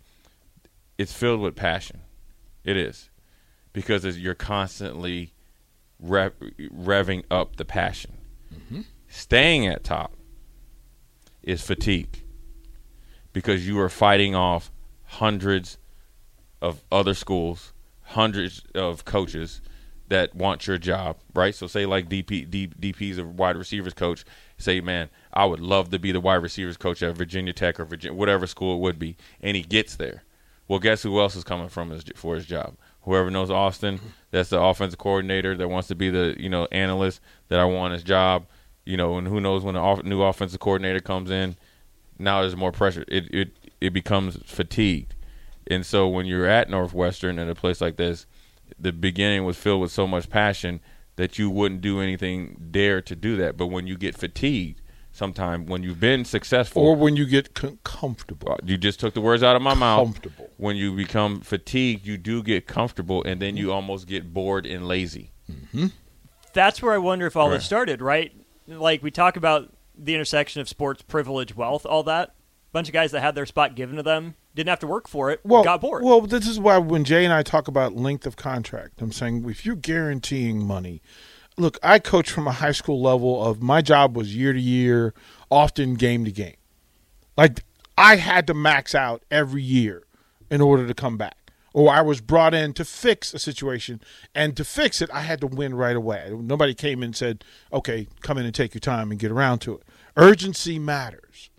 it's 0.97 1.13
filled 1.13 1.41
with 1.41 1.55
passion. 1.55 2.01
It 2.63 2.77
is 2.77 3.09
because 3.73 4.17
you're 4.17 4.35
constantly 4.35 5.32
rev, 5.99 6.33
revving 6.59 7.23
up 7.29 7.55
the 7.55 7.65
passion. 7.65 8.17
Mm-hmm. 8.53 8.81
Staying 9.07 9.67
at 9.67 9.83
top 9.83 10.13
is 11.41 11.61
fatigue 11.61 12.23
because 13.33 13.67
you 13.67 13.79
are 13.79 13.89
fighting 13.89 14.35
off 14.35 14.71
hundreds 15.05 15.77
of 16.61 16.81
other 16.91 17.13
schools, 17.13 17.73
hundreds 18.01 18.63
of 18.73 19.05
coaches 19.05 19.61
that 20.07 20.35
want 20.35 20.67
your 20.67 20.77
job, 20.77 21.17
right? 21.33 21.55
So 21.55 21.67
say 21.67 21.85
like 21.85 22.09
DP, 22.09 22.49
D, 22.49 22.67
DP's 22.67 23.17
a 23.17 23.25
wide 23.25 23.57
receivers 23.57 23.93
coach, 23.93 24.23
say, 24.57 24.79
man, 24.81 25.09
I 25.33 25.45
would 25.45 25.59
love 25.59 25.89
to 25.89 25.99
be 25.99 26.11
the 26.11 26.19
wide 26.19 26.35
receivers 26.35 26.77
coach 26.77 27.01
at 27.01 27.17
Virginia 27.17 27.53
Tech 27.53 27.79
or 27.79 27.85
Virginia, 27.85 28.15
whatever 28.15 28.47
school 28.47 28.75
it 28.75 28.79
would 28.79 28.99
be, 28.99 29.17
and 29.41 29.57
he 29.57 29.63
gets 29.63 29.95
there. 29.95 30.23
Well, 30.67 30.79
guess 30.79 31.03
who 31.03 31.19
else 31.19 31.35
is 31.35 31.43
coming 31.43 31.69
from 31.69 31.89
his, 31.89 32.03
for 32.15 32.35
his 32.35 32.45
job? 32.45 32.75
Whoever 33.03 33.29
knows 33.29 33.49
Austin, 33.49 33.99
that's 34.31 34.49
the 34.49 34.61
offensive 34.61 34.99
coordinator 34.99 35.55
that 35.57 35.67
wants 35.67 35.87
to 35.89 35.95
be 35.95 36.09
the 36.09 36.35
you 36.37 36.49
know 36.49 36.67
analyst 36.71 37.21
that 37.49 37.59
I 37.59 37.65
want 37.65 37.93
his 37.93 38.03
job. 38.03 38.45
You 38.85 38.97
know, 38.97 39.17
and 39.17 39.27
who 39.27 39.39
knows 39.39 39.63
when 39.63 39.75
a 39.75 39.81
off, 39.81 40.03
new 40.03 40.21
offensive 40.21 40.59
coordinator 40.59 40.99
comes 40.99 41.31
in, 41.31 41.55
now 42.19 42.41
there's 42.41 42.55
more 42.55 42.71
pressure. 42.71 43.05
It 43.07 43.33
it 43.33 43.51
it 43.81 43.89
becomes 43.91 44.37
fatigued, 44.45 45.15
and 45.67 45.85
so 45.85 46.07
when 46.07 46.25
you're 46.25 46.47
at 46.47 46.69
Northwestern 46.69 47.39
in 47.39 47.49
a 47.49 47.55
place 47.55 47.81
like 47.81 47.97
this, 47.97 48.25
the 48.79 48.91
beginning 48.91 49.45
was 49.45 49.57
filled 49.57 49.81
with 49.81 49.91
so 49.91 50.07
much 50.07 50.29
passion 50.29 50.79
that 51.15 51.37
you 51.37 51.49
wouldn't 51.49 51.81
do 51.81 52.01
anything 52.01 52.69
dare 52.71 53.01
to 53.01 53.15
do 53.15 53.35
that. 53.37 53.57
But 53.57 53.67
when 53.67 53.87
you 53.87 53.97
get 53.97 54.17
fatigued, 54.17 54.81
sometime 55.13 55.65
when 55.67 55.81
you've 55.83 55.99
been 56.01 56.25
successful. 56.25 56.83
or 56.83 56.95
when 56.95 57.15
you 57.15 57.25
get 57.25 57.53
com- 57.53 57.79
comfortable. 57.85 58.57
you 58.65 58.77
just 58.77 58.99
took 58.99 59.13
the 59.13 59.21
words 59.21 59.41
out 59.43 59.55
of 59.55 59.61
my 59.61 59.73
mouth. 59.73 60.05
Comfortable. 60.07 60.49
When 60.57 60.75
you 60.75 60.93
become 60.95 61.39
fatigued, 61.41 62.05
you 62.05 62.17
do 62.17 62.43
get 62.43 62.67
comfortable, 62.67 63.23
and 63.23 63.41
then 63.41 63.55
you 63.55 63.67
Mm-hmm. 63.67 63.75
almost 63.75 64.07
get 64.07 64.33
bored 64.33 64.65
and 64.65 64.87
lazy. 64.87 65.31
That's 66.53 66.81
where 66.81 66.93
I 66.93 66.97
wonder 66.97 67.25
if 67.25 67.35
all 67.35 67.47
Right. 67.49 67.55
this 67.55 67.65
started, 67.65 68.01
right? 68.01 68.31
Like 68.67 69.01
we 69.01 69.11
talk 69.11 69.37
about 69.37 69.71
the 69.97 70.13
intersection 70.13 70.61
of 70.61 70.69
sports, 70.69 71.01
privilege, 71.01 71.55
wealth, 71.55 71.85
all 71.85 72.03
that. 72.03 72.33
bunch 72.71 72.87
of 72.87 72.93
guys 72.93 73.11
that 73.11 73.21
had 73.21 73.35
their 73.35 73.45
spot 73.45 73.75
given 73.75 73.97
to 73.97 74.01
them 74.03 74.33
didn't 74.55 74.69
have 74.69 74.79
to 74.79 74.87
work 74.87 75.07
for 75.07 75.29
it. 75.29 75.39
Well, 75.43 75.63
got 75.63 75.79
bored. 75.81 76.03
Well, 76.03 76.21
this 76.21 76.47
is 76.47 76.59
why 76.59 76.79
when 76.79 77.03
Jay 77.03 77.23
and 77.23 77.31
I 77.31 77.43
talk 77.43 77.67
about 77.67 77.95
length 77.95 78.25
of 78.25 78.35
contract, 78.35 78.99
I'm 78.99 79.11
saying 79.11 79.47
if 79.47 79.63
you're 79.63 79.75
guaranteeing 79.75 80.65
money, 80.65 80.99
look, 81.57 81.77
I 81.83 81.99
coach 81.99 82.29
from 82.29 82.47
a 82.47 82.51
high 82.51 82.71
school 82.71 83.01
level 83.01 83.43
of 83.43 83.61
my 83.61 83.81
job 83.81 84.15
was 84.15 84.35
year 84.35 84.53
to 84.53 84.59
year, 84.59 85.13
often 85.49 85.95
game 85.95 86.25
to 86.25 86.31
game. 86.31 86.55
Like 87.37 87.63
I 87.97 88.17
had 88.17 88.47
to 88.47 88.53
max 88.53 88.95
out 88.95 89.23
every 89.29 89.61
year 89.61 90.03
in 90.49 90.61
order 90.61 90.87
to 90.87 90.93
come 90.93 91.17
back. 91.17 91.37
Or 91.75 91.91
I 91.91 92.01
was 92.01 92.21
brought 92.21 92.53
in 92.53 92.73
to 92.73 92.85
fix 92.85 93.33
a 93.33 93.39
situation, 93.39 93.99
and 94.35 94.55
to 94.57 94.63
fix 94.63 95.01
it, 95.01 95.09
I 95.11 95.21
had 95.21 95.41
to 95.41 95.47
win 95.47 95.73
right 95.73 95.95
away. 95.95 96.31
Nobody 96.31 96.75
came 96.75 96.99
in 96.99 97.05
and 97.07 97.15
said, 97.15 97.43
"Okay, 97.71 98.07
come 98.21 98.37
in 98.37 98.45
and 98.45 98.53
take 98.53 98.75
your 98.75 98.79
time 98.79 99.09
and 99.09 99.19
get 99.19 99.31
around 99.31 99.59
to 99.59 99.77
it." 99.77 99.83
Urgency 100.15 100.77
matters, 100.77 101.49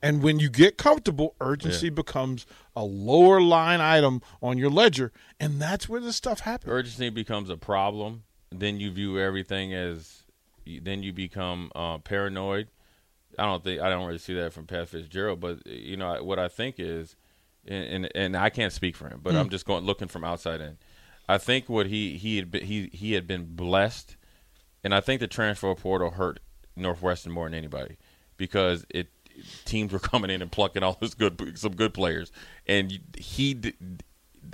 and 0.00 0.22
when 0.22 0.38
you 0.38 0.48
get 0.48 0.78
comfortable, 0.78 1.34
urgency 1.38 1.90
becomes 1.90 2.46
a 2.74 2.82
lower 2.82 3.42
line 3.42 3.82
item 3.82 4.22
on 4.40 4.56
your 4.56 4.70
ledger, 4.70 5.12
and 5.38 5.60
that's 5.60 5.86
where 5.86 6.00
this 6.00 6.16
stuff 6.16 6.40
happens. 6.40 6.72
urgency 6.72 7.10
becomes 7.10 7.50
a 7.50 7.58
problem, 7.58 8.22
then 8.50 8.80
you 8.80 8.90
view 8.90 9.18
everything 9.18 9.74
as, 9.74 10.22
then 10.66 11.02
you 11.02 11.12
become 11.12 11.70
uh, 11.74 11.98
paranoid. 11.98 12.68
I 13.38 13.44
don't 13.44 13.62
think 13.62 13.80
I 13.80 13.88
don't 13.88 14.06
really 14.06 14.18
see 14.18 14.34
that 14.34 14.52
from 14.52 14.66
Pat 14.66 14.88
Fitzgerald, 14.88 15.40
but 15.40 15.66
you 15.66 15.96
know 15.96 16.22
what 16.22 16.38
I 16.38 16.48
think 16.48 16.76
is, 16.78 17.14
and 17.66 17.84
and, 17.84 18.12
and 18.14 18.36
I 18.36 18.50
can't 18.50 18.72
speak 18.72 18.96
for 18.96 19.08
him, 19.08 19.20
but 19.22 19.36
I'm 19.36 19.48
just 19.48 19.64
going 19.64 19.84
looking 19.84 20.08
from 20.08 20.24
outside 20.24 20.60
in. 20.60 20.78
I 21.28 21.38
think 21.38 21.68
what 21.68 21.86
he 21.86 22.16
he 22.16 22.36
had 22.36 22.50
been, 22.50 22.64
he 22.64 22.90
he 22.92 23.12
had 23.12 23.26
been 23.26 23.54
blessed, 23.54 24.16
and 24.82 24.94
I 24.94 25.00
think 25.00 25.20
the 25.20 25.26
transfer 25.28 25.74
portal 25.74 26.10
hurt 26.10 26.40
Northwestern 26.74 27.32
more 27.32 27.46
than 27.46 27.54
anybody 27.54 27.98
because 28.36 28.86
it 28.90 29.08
teams 29.64 29.92
were 29.92 29.98
coming 29.98 30.30
in 30.30 30.42
and 30.42 30.50
plucking 30.50 30.82
all 30.82 30.96
this 31.00 31.14
good 31.14 31.58
some 31.58 31.76
good 31.76 31.92
players, 31.92 32.32
and 32.66 32.98
he 33.16 33.74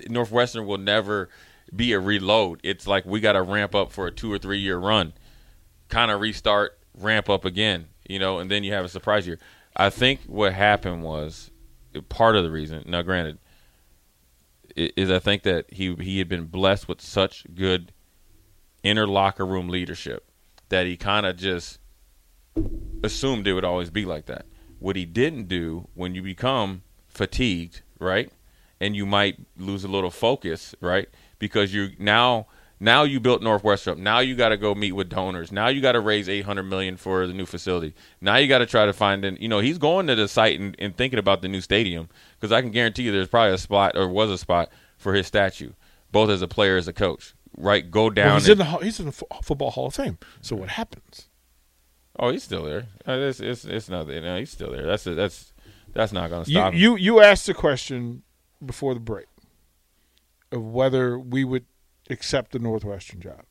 Northwestern 0.09 0.67
will 0.67 0.79
never 0.79 1.29
be 1.75 1.93
a 1.93 2.01
reload. 2.01 2.61
It's 2.63 2.87
like 2.87 3.05
we 3.05 3.21
got 3.21 3.33
to 3.33 3.43
ramp 3.43 3.75
up 3.75 3.93
for 3.93 4.07
a 4.07 4.11
two 4.11 4.33
or 4.33 4.39
three 4.39 4.59
year 4.59 4.79
run, 4.79 5.13
kind 5.89 6.11
of 6.11 6.21
restart, 6.21 6.79
ramp 6.99 7.29
up 7.29 7.45
again, 7.45 7.87
you 8.09 8.19
know, 8.19 8.39
and 8.39 8.51
then 8.51 8.65
you 8.65 8.73
have 8.73 8.85
a 8.85 8.89
surprise 8.89 9.27
year. 9.27 9.39
I 9.77 9.91
think 9.91 10.21
what 10.27 10.53
happened 10.53 11.03
was 11.03 11.51
part 12.09 12.37
of 12.37 12.45
the 12.45 12.51
reason. 12.51 12.85
Now, 12.87 13.03
granted, 13.03 13.39
is 14.77 15.11
I 15.11 15.19
think 15.19 15.43
that 15.45 15.67
he 15.73 15.95
he 15.97 16.19
had 16.19 16.29
been 16.29 16.47
blessed 16.47 16.89
with 16.89 17.01
such 17.01 17.45
good 17.55 17.93
inner 18.83 19.07
locker 19.07 19.47
room 19.47 19.69
leadership 19.69 20.25
that 20.69 20.87
he 20.87 20.97
kind 20.97 21.27
of 21.27 21.37
just 21.37 21.79
assumed 23.03 23.47
it 23.47 23.53
would 23.53 23.65
always 23.65 23.91
be 23.91 24.05
like 24.05 24.27
that. 24.27 24.47
What 24.79 24.97
he 24.97 25.05
didn't 25.05 25.49
do 25.49 25.89
when 25.95 26.15
you 26.15 26.23
become 26.23 26.83
fatigued, 27.09 27.83
right? 27.99 28.31
And 28.81 28.95
you 28.97 29.07
might 29.07 29.39
lose 29.57 29.85
a 29.85 29.89
little 29.89 30.11
focus, 30.11 30.75
right? 30.81 31.09
Because 31.45 31.75
you 31.75 31.91
now 31.99 32.47
now 32.81 33.03
you 33.03 33.21
built 33.21 33.43
Northwestern 33.43 33.93
up. 33.93 33.99
Now 33.99 34.21
you 34.21 34.35
got 34.35 34.49
to 34.49 34.57
go 34.57 34.75
meet 34.75 34.93
with 34.93 35.11
donors. 35.11 35.53
Now 35.53 35.69
you 35.69 35.83
got 35.83 35.93
to 35.93 36.01
raise 36.01 36.27
800 36.27 36.63
million 36.63 36.97
for 36.97 37.27
the 37.27 37.35
new 37.35 37.45
facility. 37.45 37.93
Now 38.23 38.37
you 38.37 38.49
got 38.49 38.59
to 38.61 38.67
try 38.67 38.87
to 38.87 38.95
find 38.95 39.25
an, 39.27 39.37
you 39.41 39.49
know, 39.49 39.59
he's 39.61 39.77
going 39.77 40.07
to 40.07 40.15
the 40.15 40.27
site 40.27 40.59
and, 40.59 40.75
and 40.79 40.97
thinking 40.97 41.19
about 41.19 41.43
the 41.43 41.49
new 41.49 41.61
stadium 41.61 42.09
because 42.41 42.51
I 42.51 42.63
can 42.63 42.71
guarantee 42.71 43.03
you 43.03 43.13
there's 43.13 43.29
probably 43.29 43.53
a 43.53 43.59
spot 43.59 43.93
or 43.95 44.09
was 44.09 44.31
a 44.31 44.39
spot 44.39 44.71
for 44.97 45.13
his 45.13 45.27
statue, 45.27 45.73
both 46.13 46.31
as 46.31 46.41
a 46.41 46.49
player 46.49 46.79
as 46.79 46.89
a 46.89 46.93
coach. 46.95 47.35
Right? 47.57 47.89
Go 47.91 48.09
down. 48.09 48.27
Well, 48.27 48.35
he's 48.37 48.45
and- 48.49 48.53
in 48.53 48.59
the 48.59 48.65
Hall- 48.65 48.81
he's 48.81 48.99
in 49.01 49.07
the 49.07 49.13
Fo- 49.13 49.27
football 49.43 49.71
Hall 49.71 49.87
of 49.89 49.95
Fame. 49.95 50.17
So 50.41 50.57
what 50.57 50.71
happens? 50.71 51.29
Oh, 52.19 52.31
he's 52.31 52.43
still 52.45 52.65
there. 52.65 52.87
Uh, 53.07 53.13
it's, 53.13 53.41
it's, 53.41 53.65
it's 53.65 53.89
not. 53.89 54.09
You 54.09 54.21
know, 54.23 54.39
he's 54.39 54.51
still 54.51 54.71
there. 54.73 54.87
That's 54.87 55.05
that's 55.05 55.53
that's 55.93 56.13
not 56.13 56.31
going 56.31 56.45
to 56.45 56.51
You, 56.51 56.59
stop 56.59 56.73
him. 56.73 56.79
you 56.81 56.97
you 56.97 57.21
asked 57.21 57.47
the 57.47 57.55
question 57.55 58.23
before 58.65 58.95
the 58.95 59.01
break 59.01 59.27
of 60.55 60.65
whether 60.65 61.19
we 61.19 61.45
would 61.45 61.67
accept 62.09 62.53
the 62.53 62.59
Northwestern 62.59 63.21
job. 63.21 63.43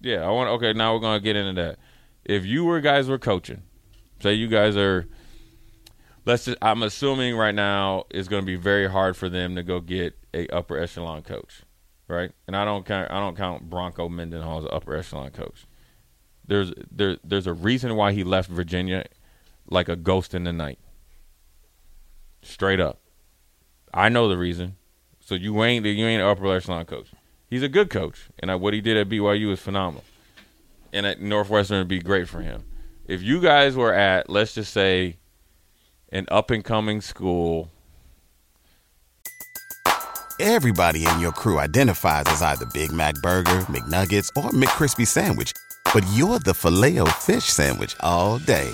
Yeah, 0.00 0.26
I 0.26 0.30
want. 0.30 0.50
Okay, 0.50 0.72
now 0.72 0.94
we're 0.94 1.00
to 1.18 1.24
get 1.24 1.36
into 1.36 1.60
that. 1.60 1.78
If 2.24 2.46
you 2.46 2.64
were 2.64 2.80
guys 2.80 3.08
were 3.08 3.18
coaching, 3.18 3.62
say 4.20 4.34
you 4.34 4.48
guys 4.48 4.76
are. 4.76 5.06
Let's. 6.24 6.46
Just, 6.46 6.58
I'm 6.62 6.82
assuming 6.82 7.36
right 7.36 7.54
now 7.54 8.04
it's 8.10 8.28
to 8.42 8.46
be 8.46 8.56
very 8.56 8.88
hard 8.88 9.16
for 9.16 9.28
them 9.28 9.56
to 9.56 9.62
go 9.62 9.80
get 9.80 10.16
a 10.32 10.46
upper 10.48 10.78
echelon 10.78 11.22
coach, 11.22 11.62
right? 12.06 12.32
And 12.46 12.56
I 12.56 12.64
don't 12.64 12.86
count. 12.86 13.10
I 13.10 13.18
don't 13.18 13.36
count 13.36 13.68
Bronco 13.68 14.08
Mendenhall 14.08 14.58
as 14.58 14.64
an 14.64 14.70
upper 14.72 14.96
echelon 14.96 15.30
coach. 15.30 15.66
There's 16.46 16.72
there 16.90 17.18
there's 17.24 17.46
a 17.46 17.52
reason 17.52 17.96
why 17.96 18.12
he 18.12 18.24
left 18.24 18.48
Virginia 18.48 19.04
like 19.68 19.88
a 19.88 19.96
ghost 19.96 20.34
in 20.34 20.44
the 20.44 20.52
night. 20.52 20.78
Straight 22.42 22.80
up. 22.80 23.00
I 23.92 24.08
know 24.08 24.28
the 24.28 24.38
reason. 24.38 24.77
So 25.28 25.34
you 25.34 25.62
ain't 25.62 25.84
you 25.84 26.06
ain't 26.06 26.22
an 26.22 26.26
upper 26.26 26.50
echelon 26.56 26.86
coach. 26.86 27.08
He's 27.50 27.62
a 27.62 27.68
good 27.68 27.90
coach, 27.90 28.30
and 28.38 28.50
uh, 28.50 28.56
what 28.56 28.72
he 28.72 28.80
did 28.80 28.96
at 28.96 29.10
BYU 29.10 29.52
is 29.52 29.60
phenomenal. 29.60 30.02
And 30.90 31.04
at 31.04 31.20
Northwestern 31.20 31.76
would 31.76 31.86
be 31.88 31.98
great 31.98 32.30
for 32.30 32.40
him. 32.40 32.64
If 33.06 33.20
you 33.20 33.42
guys 33.42 33.76
were 33.76 33.92
at, 33.92 34.30
let's 34.30 34.54
just 34.54 34.72
say, 34.72 35.18
an 36.10 36.28
up 36.30 36.50
and 36.50 36.64
coming 36.64 37.02
school, 37.02 37.70
Everybody 40.40 41.04
in 41.04 41.20
your 41.20 41.32
crew 41.32 41.58
identifies 41.58 42.24
as 42.28 42.40
either 42.40 42.64
Big 42.72 42.90
Mac 42.90 43.16
Burger, 43.16 43.66
McNuggets, 43.68 44.28
or 44.34 44.50
McCrispy 44.52 45.06
Sandwich. 45.06 45.52
But 45.92 46.06
you're 46.14 46.38
the 46.38 46.54
filet 46.54 46.98
fish 47.18 47.44
Sandwich 47.44 47.94
all 48.00 48.38
day. 48.38 48.70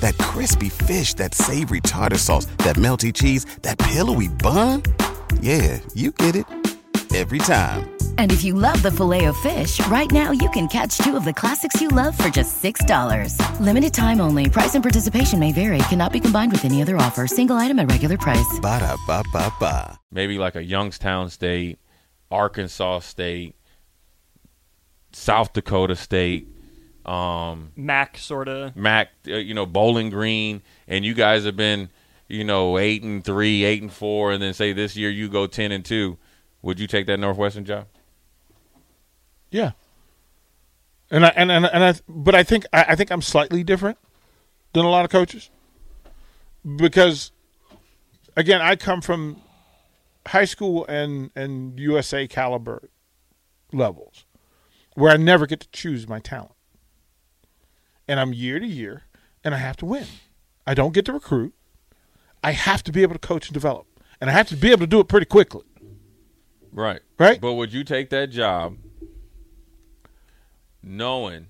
That 0.00 0.18
crispy 0.18 0.68
fish, 0.68 1.14
that 1.14 1.34
savory 1.34 1.80
tartar 1.80 2.18
sauce, 2.18 2.46
that 2.58 2.74
melty 2.74 3.14
cheese, 3.14 3.44
that 3.62 3.78
pillowy 3.78 4.28
bun. 4.28 4.82
Yeah, 5.40 5.80
you 5.94 6.12
get 6.12 6.36
it. 6.36 6.46
Every 7.14 7.38
time. 7.40 7.90
And 8.16 8.32
if 8.32 8.42
you 8.42 8.54
love 8.54 8.82
the 8.82 8.90
filet 8.90 9.26
of 9.26 9.36
fish, 9.38 9.84
right 9.88 10.10
now 10.10 10.30
you 10.30 10.48
can 10.50 10.66
catch 10.66 10.96
two 10.98 11.14
of 11.14 11.24
the 11.26 11.32
classics 11.32 11.78
you 11.80 11.88
love 11.88 12.16
for 12.16 12.30
just 12.30 12.62
$6. 12.62 13.36
Limited 13.60 13.92
time 13.92 14.20
only. 14.20 14.48
Price 14.48 14.74
and 14.74 14.82
participation 14.82 15.38
may 15.38 15.52
vary. 15.52 15.78
Cannot 15.90 16.12
be 16.12 16.20
combined 16.20 16.52
with 16.52 16.64
any 16.64 16.80
other 16.80 16.96
offer. 16.96 17.26
Single 17.26 17.56
item 17.56 17.78
at 17.80 17.90
regular 17.90 18.16
price. 18.16 18.58
Ba-da-ba-ba-ba. 18.60 20.00
maybe 20.10 20.38
like 20.38 20.56
a 20.56 20.62
Youngstown 20.64 21.28
State, 21.28 21.78
Arkansas 22.30 23.00
State, 23.00 23.56
South 25.12 25.52
Dakota 25.52 25.94
State, 25.96 26.48
um, 27.04 27.72
Mac 27.76 28.16
sort 28.16 28.48
of. 28.48 28.74
Mac, 28.74 29.08
uh, 29.28 29.32
you 29.32 29.52
know, 29.54 29.66
Bowling 29.66 30.08
Green, 30.08 30.62
and 30.88 31.04
you 31.04 31.12
guys 31.14 31.44
have 31.44 31.56
been, 31.56 31.90
you 32.32 32.44
know, 32.44 32.78
eight 32.78 33.02
and 33.02 33.22
three, 33.22 33.62
eight 33.62 33.82
and 33.82 33.92
four, 33.92 34.32
and 34.32 34.42
then 34.42 34.54
say 34.54 34.72
this 34.72 34.96
year 34.96 35.10
you 35.10 35.28
go 35.28 35.46
ten 35.46 35.70
and 35.70 35.84
two, 35.84 36.16
would 36.62 36.80
you 36.80 36.86
take 36.86 37.06
that 37.06 37.20
Northwestern 37.20 37.66
job? 37.66 37.86
Yeah. 39.50 39.72
And 41.10 41.26
I 41.26 41.28
and 41.36 41.52
and, 41.52 41.66
and 41.66 41.84
I 41.84 41.94
but 42.08 42.34
I 42.34 42.42
think 42.42 42.64
I, 42.72 42.86
I 42.88 42.94
think 42.94 43.10
I'm 43.10 43.20
slightly 43.20 43.62
different 43.62 43.98
than 44.72 44.86
a 44.86 44.88
lot 44.88 45.04
of 45.04 45.10
coaches 45.10 45.50
because 46.76 47.32
again 48.34 48.62
I 48.62 48.76
come 48.76 49.02
from 49.02 49.36
high 50.26 50.46
school 50.46 50.86
and 50.88 51.30
and 51.36 51.78
USA 51.78 52.26
caliber 52.26 52.88
levels 53.74 54.24
where 54.94 55.12
I 55.12 55.18
never 55.18 55.46
get 55.46 55.60
to 55.60 55.68
choose 55.70 56.08
my 56.08 56.18
talent. 56.18 56.54
And 58.08 58.18
I'm 58.18 58.32
year 58.32 58.58
to 58.58 58.66
year 58.66 59.02
and 59.44 59.54
I 59.54 59.58
have 59.58 59.76
to 59.78 59.86
win. 59.86 60.06
I 60.66 60.72
don't 60.72 60.94
get 60.94 61.04
to 61.06 61.12
recruit. 61.12 61.52
I 62.42 62.52
have 62.52 62.82
to 62.84 62.92
be 62.92 63.02
able 63.02 63.14
to 63.14 63.18
coach 63.18 63.46
and 63.48 63.54
develop. 63.54 63.86
And 64.20 64.28
I 64.30 64.32
have 64.32 64.48
to 64.48 64.56
be 64.56 64.70
able 64.70 64.80
to 64.80 64.86
do 64.86 65.00
it 65.00 65.08
pretty 65.08 65.26
quickly. 65.26 65.62
Right. 66.72 67.00
Right. 67.18 67.40
But 67.40 67.54
would 67.54 67.72
you 67.72 67.84
take 67.84 68.10
that 68.10 68.30
job 68.30 68.76
knowing 70.82 71.46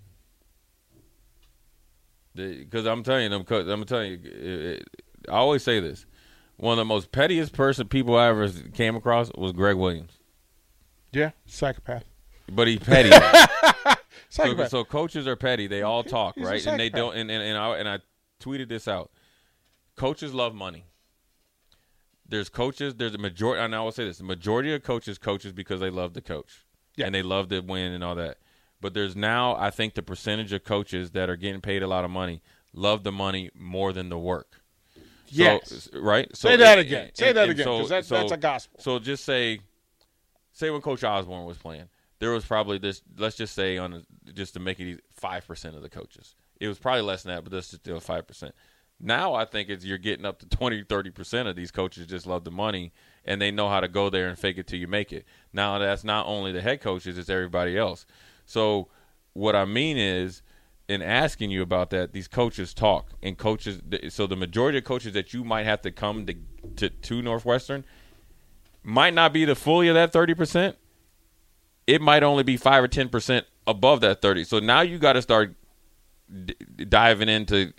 because 2.34 2.86
I'm 2.86 3.02
telling 3.02 3.30
you, 3.30 3.44
co- 3.44 3.68
I'm 3.70 3.84
telling 3.84 4.12
you, 4.12 4.18
it, 4.24 4.30
it, 4.80 4.88
I 5.28 5.32
always 5.32 5.62
say 5.62 5.80
this. 5.80 6.06
One 6.56 6.72
of 6.72 6.78
the 6.78 6.84
most 6.86 7.12
pettiest 7.12 7.52
person 7.52 7.88
people 7.88 8.16
I 8.16 8.28
ever 8.28 8.48
came 8.48 8.96
across 8.96 9.30
was 9.36 9.52
Gregg 9.52 9.76
Williams, 9.76 10.12
Yeah, 11.12 11.32
psychopath. 11.46 12.04
but 12.50 12.68
he's 12.68 12.78
petty. 12.78 13.10
so, 14.30 14.66
so 14.68 14.84
coaches 14.84 15.26
are 15.26 15.36
petty. 15.36 15.66
They 15.66 15.82
all 15.82 16.02
talk, 16.04 16.34
right? 16.38 16.64
And 16.66 16.78
they 16.80 16.88
don't. 16.88 17.14
And 17.16 17.30
and 17.30 17.42
and 17.42 17.58
I, 17.58 17.76
and 17.78 17.88
I 17.88 17.98
tweeted 18.40 18.68
this 18.68 18.86
out. 18.88 19.10
Coaches 19.96 20.32
love 20.34 20.54
money. 20.54 20.86
There's 22.26 22.48
coaches. 22.48 22.94
There's 22.94 23.14
a 23.14 23.18
majority. 23.18 23.62
And 23.62 23.74
I 23.74 23.80
will 23.82 23.92
say 23.92 24.04
this: 24.04 24.18
the 24.18 24.24
majority 24.24 24.72
of 24.74 24.82
coaches 24.82 25.18
coaches 25.18 25.52
because 25.52 25.80
they 25.80 25.90
love 25.90 26.14
the 26.14 26.22
coach 26.22 26.64
Yeah. 26.96 27.06
and 27.06 27.14
they 27.14 27.22
love 27.22 27.48
to 27.48 27.60
win 27.60 27.92
and 27.92 28.02
all 28.02 28.14
that. 28.14 28.38
But 28.80 28.94
there's 28.94 29.14
now, 29.14 29.54
I 29.56 29.70
think, 29.70 29.94
the 29.94 30.02
percentage 30.02 30.52
of 30.52 30.64
coaches 30.64 31.10
that 31.12 31.28
are 31.30 31.36
getting 31.36 31.60
paid 31.60 31.82
a 31.82 31.86
lot 31.86 32.04
of 32.04 32.10
money 32.10 32.42
love 32.72 33.04
the 33.04 33.12
money 33.12 33.50
more 33.54 33.92
than 33.92 34.08
the 34.08 34.18
work. 34.18 34.62
Yes. 35.28 35.88
So, 35.92 36.00
right. 36.00 36.34
So 36.34 36.48
Say 36.48 36.56
that 36.56 36.78
and- 36.78 36.86
again. 36.86 37.06
and- 37.08 37.16
Say 37.16 37.32
that 37.32 37.48
again, 37.48 37.64
so- 37.64 37.86
that- 37.86 38.04
so- 38.06 38.16
that's 38.16 38.32
a 38.32 38.36
gospel. 38.36 38.80
So 38.80 38.98
just 38.98 39.24
say, 39.24 39.60
say 40.52 40.70
when 40.70 40.80
Coach 40.80 41.04
Osborne 41.04 41.44
was 41.46 41.58
playing, 41.58 41.88
there 42.18 42.30
was 42.30 42.44
probably 42.44 42.78
this. 42.78 43.02
Let's 43.16 43.36
just 43.36 43.54
say 43.54 43.78
on 43.78 44.04
just 44.34 44.54
to 44.54 44.60
make 44.60 44.80
it 44.80 45.00
five 45.12 45.46
percent 45.46 45.76
of 45.76 45.82
the 45.82 45.88
coaches. 45.90 46.34
It 46.60 46.68
was 46.68 46.78
probably 46.78 47.02
less 47.02 47.22
than 47.24 47.34
that, 47.34 47.44
but 47.44 47.52
that's 47.52 47.68
still 47.68 48.00
five 48.00 48.26
percent. 48.26 48.54
Now 49.02 49.34
I 49.34 49.44
think 49.44 49.68
it's 49.68 49.84
you're 49.84 49.98
getting 49.98 50.24
up 50.24 50.38
to 50.38 50.48
20, 50.48 50.84
30 50.84 51.10
percent 51.10 51.48
of 51.48 51.56
these 51.56 51.72
coaches 51.72 52.06
just 52.06 52.26
love 52.26 52.44
the 52.44 52.52
money 52.52 52.92
and 53.24 53.40
they 53.40 53.50
know 53.50 53.68
how 53.68 53.80
to 53.80 53.88
go 53.88 54.08
there 54.08 54.28
and 54.28 54.38
fake 54.38 54.58
it 54.58 54.66
till 54.66 54.78
you 54.78 54.86
make 54.86 55.12
it. 55.12 55.26
Now 55.52 55.78
that's 55.78 56.04
not 56.04 56.26
only 56.26 56.52
the 56.52 56.60
head 56.60 56.80
coaches; 56.80 57.18
it's 57.18 57.28
everybody 57.28 57.76
else. 57.76 58.06
So 58.46 58.88
what 59.32 59.56
I 59.56 59.64
mean 59.64 59.96
is, 59.96 60.42
in 60.88 61.02
asking 61.02 61.50
you 61.50 61.62
about 61.62 61.90
that, 61.90 62.12
these 62.12 62.28
coaches 62.28 62.74
talk 62.74 63.10
and 63.22 63.36
coaches. 63.36 63.80
So 64.08 64.26
the 64.26 64.36
majority 64.36 64.78
of 64.78 64.84
coaches 64.84 65.12
that 65.12 65.32
you 65.34 65.44
might 65.44 65.64
have 65.64 65.82
to 65.82 65.90
come 65.90 66.26
to 66.26 66.34
to, 66.76 66.88
to 66.88 67.22
Northwestern 67.22 67.84
might 68.82 69.14
not 69.14 69.32
be 69.32 69.44
the 69.44 69.54
fully 69.54 69.88
of 69.88 69.94
that 69.94 70.12
thirty 70.12 70.34
percent. 70.34 70.76
It 71.86 72.00
might 72.00 72.22
only 72.22 72.44
be 72.44 72.56
five 72.56 72.84
or 72.84 72.88
ten 72.88 73.08
percent 73.08 73.46
above 73.66 74.00
that 74.00 74.22
thirty. 74.22 74.44
So 74.44 74.58
now 74.58 74.80
you 74.80 74.98
got 74.98 75.14
to 75.14 75.22
start 75.22 75.54
d- 76.44 76.54
diving 76.88 77.28
into, 77.28 77.72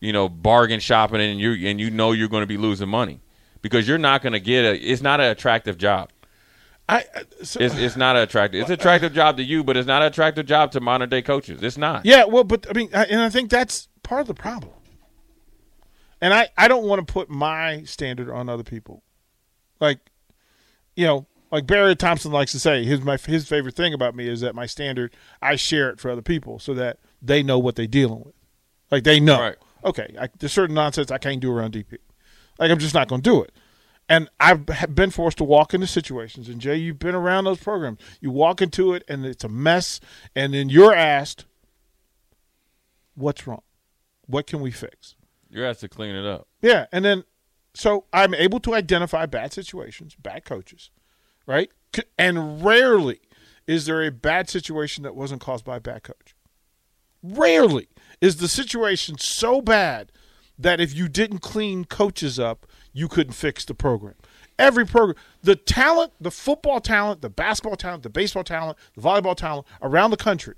you 0.00 0.12
know, 0.12 0.28
bargain 0.28 0.80
shopping, 0.80 1.20
and 1.20 1.40
you 1.40 1.68
and 1.68 1.80
you 1.80 1.90
know 1.90 2.12
you're 2.12 2.28
going 2.28 2.42
to 2.42 2.46
be 2.46 2.56
losing 2.56 2.88
money 2.88 3.20
because 3.62 3.88
you're 3.88 3.98
not 3.98 4.22
going 4.22 4.32
to 4.34 4.40
get 4.40 4.64
a. 4.64 4.76
It's 4.78 5.02
not 5.02 5.20
an 5.20 5.26
attractive 5.30 5.78
job. 5.78 6.10
I, 6.88 6.98
I- 6.98 7.04
so, 7.42 7.60
It's 7.60 7.74
it's 7.76 7.96
not 7.96 8.16
attractive. 8.16 8.60
It's 8.60 8.70
an 8.70 8.74
attractive 8.74 9.12
job 9.12 9.36
to 9.38 9.42
you, 9.42 9.64
but 9.64 9.76
it's 9.76 9.86
not 9.88 10.02
an 10.02 10.08
attractive 10.08 10.46
job 10.46 10.70
to 10.72 10.80
modern 10.80 11.08
day 11.08 11.22
coaches. 11.22 11.62
It's 11.62 11.76
not. 11.78 12.04
Yeah, 12.06 12.24
well, 12.24 12.44
but 12.44 12.66
I 12.68 12.72
mean, 12.74 12.90
I, 12.94 13.04
and 13.06 13.20
I 13.20 13.28
think 13.30 13.50
that's 13.50 13.88
part 14.02 14.20
of 14.20 14.26
the 14.28 14.34
problem. 14.34 14.72
And 16.20 16.32
I, 16.32 16.48
I 16.56 16.68
don't 16.68 16.84
want 16.84 17.06
to 17.06 17.12
put 17.12 17.28
my 17.28 17.82
standard 17.82 18.30
on 18.30 18.48
other 18.48 18.62
people. 18.62 19.02
Like, 19.80 19.98
you 20.94 21.04
know, 21.06 21.26
like 21.52 21.66
Barry 21.66 21.94
Thompson 21.94 22.32
likes 22.32 22.52
to 22.52 22.58
say, 22.60 22.84
his 22.84 23.02
my 23.02 23.16
his 23.18 23.46
favorite 23.48 23.74
thing 23.74 23.92
about 23.92 24.14
me 24.14 24.26
is 24.28 24.40
that 24.40 24.54
my 24.54 24.66
standard 24.66 25.14
I 25.42 25.56
share 25.56 25.90
it 25.90 26.00
for 26.00 26.10
other 26.10 26.22
people 26.22 26.58
so 26.58 26.72
that 26.74 26.98
they 27.20 27.42
know 27.42 27.58
what 27.58 27.76
they're 27.76 27.86
dealing 27.86 28.22
with. 28.24 28.34
Like 28.90 29.04
they 29.04 29.20
know, 29.20 29.38
Right. 29.40 29.56
Okay, 29.86 30.14
I, 30.20 30.28
there's 30.38 30.52
certain 30.52 30.74
nonsense 30.74 31.10
I 31.10 31.18
can't 31.18 31.40
do 31.40 31.52
around 31.52 31.74
DP. 31.74 31.98
Like 32.58 32.70
I'm 32.70 32.78
just 32.78 32.94
not 32.94 33.08
going 33.08 33.22
to 33.22 33.30
do 33.30 33.42
it. 33.42 33.52
And 34.08 34.28
I've 34.38 34.66
been 34.94 35.10
forced 35.10 35.38
to 35.38 35.44
walk 35.44 35.74
into 35.74 35.86
situations. 35.86 36.48
And 36.48 36.60
Jay, 36.60 36.76
you've 36.76 36.98
been 36.98 37.14
around 37.14 37.44
those 37.44 37.58
programs. 37.58 37.98
You 38.20 38.30
walk 38.30 38.62
into 38.62 38.92
it, 38.92 39.02
and 39.08 39.24
it's 39.24 39.42
a 39.42 39.48
mess. 39.48 40.00
And 40.34 40.54
then 40.54 40.68
you're 40.68 40.94
asked, 40.94 41.44
"What's 43.14 43.46
wrong? 43.46 43.62
What 44.26 44.46
can 44.46 44.60
we 44.60 44.70
fix?" 44.70 45.16
You're 45.50 45.66
asked 45.66 45.80
to 45.80 45.88
clean 45.88 46.14
it 46.14 46.26
up. 46.26 46.46
Yeah, 46.62 46.86
and 46.92 47.04
then 47.04 47.24
so 47.74 48.04
I'm 48.12 48.32
able 48.34 48.60
to 48.60 48.74
identify 48.74 49.26
bad 49.26 49.52
situations, 49.52 50.14
bad 50.14 50.44
coaches, 50.44 50.90
right? 51.46 51.70
And 52.16 52.64
rarely 52.64 53.20
is 53.66 53.86
there 53.86 54.04
a 54.04 54.10
bad 54.10 54.48
situation 54.48 55.02
that 55.02 55.16
wasn't 55.16 55.40
caused 55.40 55.64
by 55.64 55.76
a 55.76 55.80
bad 55.80 56.02
coach. 56.02 56.35
Rarely 57.34 57.88
is 58.20 58.36
the 58.36 58.48
situation 58.48 59.18
so 59.18 59.60
bad 59.60 60.12
that 60.58 60.80
if 60.80 60.94
you 60.94 61.08
didn't 61.08 61.40
clean 61.40 61.84
coaches 61.84 62.38
up, 62.38 62.66
you 62.92 63.08
couldn't 63.08 63.34
fix 63.34 63.64
the 63.64 63.74
program. 63.74 64.14
Every 64.58 64.86
program, 64.86 65.16
the 65.42 65.56
talent, 65.56 66.12
the 66.18 66.30
football 66.30 66.80
talent, 66.80 67.20
the 67.20 67.28
basketball 67.28 67.76
talent, 67.76 68.02
the 68.02 68.08
baseball 68.08 68.44
talent, 68.44 68.78
the 68.94 69.02
volleyball 69.02 69.36
talent 69.36 69.66
around 69.82 70.12
the 70.12 70.16
country 70.16 70.54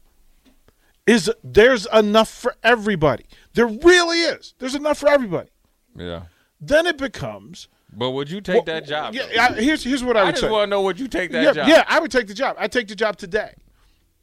is 1.06 1.32
there's 1.42 1.86
enough 1.92 2.28
for 2.28 2.54
everybody. 2.62 3.24
There 3.54 3.66
really 3.66 4.20
is. 4.20 4.54
There's 4.58 4.74
enough 4.74 4.98
for 4.98 5.08
everybody. 5.08 5.48
Yeah. 5.96 6.24
Then 6.60 6.86
it 6.86 6.98
becomes 6.98 7.68
But 7.92 8.10
would 8.10 8.30
you 8.30 8.40
take 8.40 8.66
that 8.66 8.86
job? 8.86 9.14
Yeah. 9.14 9.48
I, 9.50 9.52
here's 9.54 9.82
here's 9.82 10.04
what 10.04 10.16
I 10.16 10.20
I 10.20 10.24
would 10.26 10.36
just 10.36 10.50
want 10.50 10.64
to 10.64 10.70
know 10.70 10.82
would 10.82 11.00
you 11.00 11.08
take 11.08 11.32
that 11.32 11.42
yeah, 11.42 11.52
job? 11.52 11.68
yeah, 11.68 11.84
I 11.88 11.98
would 11.98 12.10
take 12.10 12.26
the 12.28 12.34
job. 12.34 12.56
I 12.58 12.68
take 12.68 12.88
the 12.88 12.94
job 12.94 13.16
today. 13.16 13.54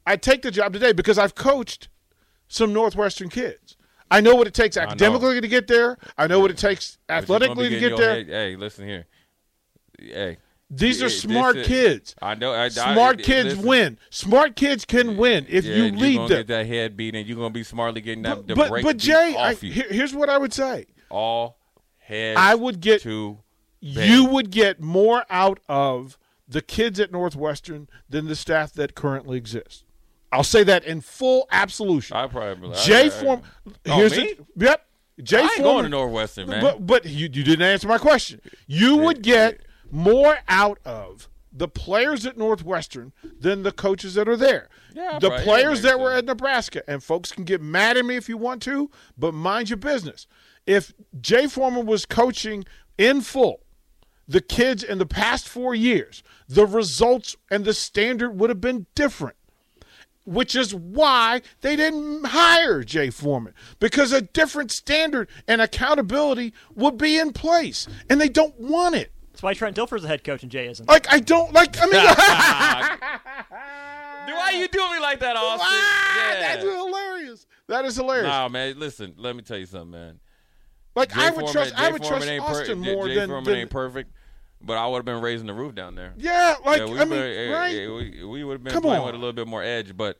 I 0.06 0.16
take 0.16 0.42
the 0.42 0.50
job 0.50 0.72
today 0.72 0.92
because 0.92 1.18
I've 1.18 1.34
coached 1.34 1.88
some 2.48 2.72
Northwestern 2.72 3.28
kids. 3.28 3.76
I 4.10 4.20
know 4.20 4.34
what 4.36 4.46
it 4.46 4.54
takes 4.54 4.76
academically 4.76 5.40
to 5.40 5.48
get 5.48 5.66
there. 5.66 5.98
I 6.16 6.26
know 6.28 6.38
what 6.40 6.50
it 6.52 6.58
takes 6.58 6.98
you're 7.08 7.18
athletically 7.18 7.68
to 7.70 7.80
get 7.80 7.96
there. 7.96 8.14
head- 8.16 8.28
Hey, 8.28 8.56
listen 8.56 8.86
here. 8.86 9.06
Hey. 9.98 10.38
These 10.68 11.00
are 11.02 11.08
smart 11.08 11.56
is- 11.58 11.66
kids. 11.66 12.14
I 12.20 12.34
know. 12.34 12.52
I, 12.52 12.64
I- 12.64 12.68
Smart 12.68 13.22
kids 13.22 13.50
listen. 13.50 13.64
win. 13.66 13.98
Smart 14.10 14.56
kids 14.56 14.84
can 14.84 15.16
win 15.16 15.46
if 15.48 15.64
Yeah, 15.64 15.76
you 15.76 15.82
you're 15.84 15.92
lead 15.92 16.16
gonna 16.16 16.28
them. 16.28 16.38
get 16.38 16.46
that 16.48 16.66
head 16.66 16.96
beat, 16.96 17.14
and 17.14 17.26
you're 17.26 17.36
gonna 17.36 17.50
be 17.50 17.62
smartly 17.62 18.00
getting 18.00 18.22
that. 18.22 18.46
But 18.48 18.56
but, 18.56 18.82
but 18.82 18.96
Jay, 18.96 19.34
I, 19.36 19.52
off 19.52 19.62
you. 19.62 19.72
here- 19.72 19.88
here's 19.90 20.12
what 20.14 20.28
I 20.28 20.38
would 20.38 20.52
say. 20.52 20.86
all 21.08 21.56
heads. 21.98 22.36
I 22.38 22.54
would 22.56 22.80
get 22.80 23.02
to 23.02 23.38
you 23.80 24.24
would 24.24 24.50
get 24.50 24.80
more 24.80 25.24
out 25.30 25.60
of 25.68 26.18
the 26.48 26.60
kids 26.62 26.98
at 26.98 27.12
Northwestern 27.12 27.88
than 28.08 28.26
the 28.26 28.34
staff 28.36 28.72
that 28.72 28.94
currently 28.96 29.36
exists. 29.38 29.84
I'll 30.32 30.44
say 30.44 30.64
that 30.64 30.84
in 30.84 31.00
full 31.00 31.46
absolution. 31.50 32.16
I 32.16 32.26
probably 32.26 32.76
Jay 32.84 33.06
I- 33.06 33.10
Form. 33.10 33.42
Oh, 33.86 33.96
here's 33.96 34.16
me? 34.16 34.34
the- 34.56 34.64
yep. 34.66 34.86
Jay 35.22 35.38
I 35.38 35.42
ain't 35.42 35.50
Foreman. 35.54 35.72
going 35.72 35.84
to 35.84 35.88
Northwestern, 35.90 36.48
man. 36.50 36.60
But 36.62 36.86
but 36.86 37.04
you, 37.06 37.22
you 37.32 37.44
didn't 37.44 37.62
answer 37.62 37.88
my 37.88 37.98
question. 37.98 38.40
You 38.66 38.96
would 38.98 39.22
get 39.22 39.60
more 39.90 40.38
out 40.48 40.78
of 40.84 41.28
the 41.52 41.68
players 41.68 42.26
at 42.26 42.36
Northwestern 42.36 43.12
than 43.40 43.62
the 43.62 43.72
coaches 43.72 44.12
that 44.14 44.28
are 44.28 44.36
there. 44.36 44.68
Yeah, 44.94 45.18
the 45.18 45.30
players 45.42 45.80
that 45.82 45.98
were 45.98 46.12
at 46.12 46.26
Nebraska, 46.26 46.82
and 46.86 47.02
folks 47.02 47.32
can 47.32 47.44
get 47.44 47.62
mad 47.62 47.96
at 47.96 48.04
me 48.04 48.16
if 48.16 48.28
you 48.28 48.36
want 48.36 48.60
to, 48.62 48.90
but 49.16 49.32
mind 49.32 49.70
your 49.70 49.78
business. 49.78 50.26
If 50.66 50.92
Jay 51.20 51.46
Foreman 51.46 51.86
was 51.86 52.04
coaching 52.04 52.64
in 52.98 53.20
full 53.22 53.60
the 54.28 54.40
kids 54.40 54.82
in 54.82 54.98
the 54.98 55.06
past 55.06 55.48
four 55.48 55.74
years, 55.74 56.22
the 56.48 56.66
results 56.66 57.36
and 57.50 57.64
the 57.64 57.72
standard 57.72 58.38
would 58.38 58.50
have 58.50 58.60
been 58.60 58.84
different 58.94 59.36
which 60.26 60.54
is 60.54 60.74
why 60.74 61.40
they 61.62 61.76
didn't 61.76 62.24
hire 62.26 62.82
Jay 62.84 63.08
Foreman 63.10 63.54
because 63.80 64.12
a 64.12 64.20
different 64.20 64.70
standard 64.70 65.28
and 65.48 65.60
accountability 65.62 66.52
would 66.74 66.98
be 66.98 67.18
in 67.18 67.32
place, 67.32 67.86
and 68.10 68.20
they 68.20 68.28
don't 68.28 68.58
want 68.60 68.94
it. 68.96 69.10
That's 69.32 69.42
why 69.42 69.54
Trent 69.54 69.76
Dilfer's 69.76 70.02
the 70.02 70.08
head 70.08 70.24
coach 70.24 70.42
and 70.42 70.50
Jay 70.52 70.66
isn't. 70.66 70.88
Like 70.88 71.06
I 71.12 71.20
don't 71.20 71.52
like. 71.52 71.76
I 71.80 71.86
mean, 71.86 71.92
Why 74.36 74.52
are 74.52 74.52
you 74.52 74.68
do 74.68 74.78
me 74.92 74.98
like 75.00 75.20
that, 75.20 75.36
Austin? 75.36 75.66
Ah, 75.70 76.18
Yeah. 76.32 76.40
that's 76.40 76.62
hilarious. 76.64 77.46
That 77.68 77.84
is 77.84 77.96
hilarious. 77.96 78.26
Nah, 78.26 78.48
man. 78.48 78.78
Listen, 78.78 79.14
let 79.16 79.34
me 79.36 79.42
tell 79.42 79.58
you 79.58 79.66
something, 79.66 79.90
man. 79.90 80.20
like 80.94 81.10
Jay 81.12 81.20
I 81.20 81.30
would 81.30 81.34
Foreman- 81.46 81.52
trust. 81.52 81.76
Jay 81.76 81.82
I 81.84 81.90
would 81.90 82.02
Foreman 82.02 82.18
trust 82.18 82.30
ain't 82.32 82.44
per- 82.44 82.50
Austin 82.60 82.84
Jay- 82.84 82.94
more 82.94 83.06
Jay 83.08 83.14
than, 83.14 83.28
Foreman 83.28 83.44
than 83.44 83.56
ain't 83.56 83.70
perfect, 83.70 84.12
but 84.60 84.76
I 84.76 84.86
would 84.86 84.98
have 84.98 85.04
been 85.04 85.20
raising 85.20 85.46
the 85.46 85.54
roof 85.54 85.74
down 85.74 85.94
there. 85.94 86.14
yeah. 86.16 86.54
Like 86.64 86.80
yeah, 86.80 86.84
we 86.86 86.98
I 86.98 87.04
mean, 87.04 87.10
been- 87.20 87.52
right? 87.52 87.74
eh, 87.76 87.88
we, 87.88 88.24
we 88.24 88.44
would 88.44 88.54
have 88.54 88.64
been 88.64 88.72
Come 88.72 88.82
playing 88.82 89.00
on. 89.00 89.06
with 89.06 89.14
a 89.14 89.18
little 89.18 89.32
bit 89.32 89.46
more 89.46 89.62
edge, 89.62 89.96
but 89.96 90.18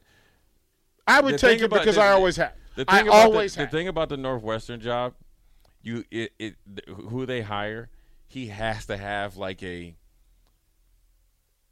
I 1.06 1.20
would 1.20 1.38
take 1.38 1.60
it 1.60 1.70
because 1.70 1.96
the- 1.96 2.02
I 2.02 2.08
always 2.12 2.36
have. 2.36 2.52
The 2.76 2.84
I 2.88 2.98
thing 2.98 3.08
about 3.08 3.24
always 3.24 3.54
the, 3.54 3.60
have. 3.62 3.70
the 3.70 3.76
thing 3.78 3.88
about 3.88 4.08
the 4.10 4.16
Northwestern 4.18 4.80
job, 4.80 5.14
you 5.82 6.04
it, 6.10 6.32
it 6.38 6.56
th- 6.66 6.96
who 7.08 7.24
they 7.24 7.40
hire, 7.40 7.88
he 8.26 8.48
has 8.48 8.84
to 8.86 8.96
have 8.98 9.36
like 9.38 9.62
a 9.62 9.94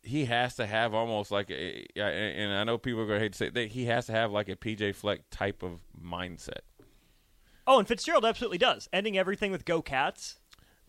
he 0.03 0.27
has 0.27 0.57
to 0.57 0.67
have 0.67 0.95
almost 0.95 1.31
like 1.31 1.51
a 1.51 1.87
yeah, 1.95 2.09
and 2.09 2.41
and 2.41 2.53
I 2.55 2.65
know 2.65 2.79
people 2.79 3.01
are 3.03 3.07
gonna 3.07 3.19
hate 3.21 3.33
to 3.33 3.39
say 3.39 3.49
that 3.51 3.69
he 3.73 3.87
has 3.87 4.07
to 4.07 4.13
have 4.13 4.31
like 4.33 4.49
a 4.49 4.57
PJ 4.57 4.95
Fleck 4.95 5.29
type 5.31 5.63
of 5.63 5.81
mindset. 6.03 6.61
Oh, 7.67 7.79
and 7.79 7.89
Fitzgerald 7.89 8.25
absolutely 8.27 8.59
does. 8.59 8.89
Ending 8.93 9.17
everything 9.17 9.51
with 9.51 9.65
"Go 9.65 9.81
Cats." 9.83 10.39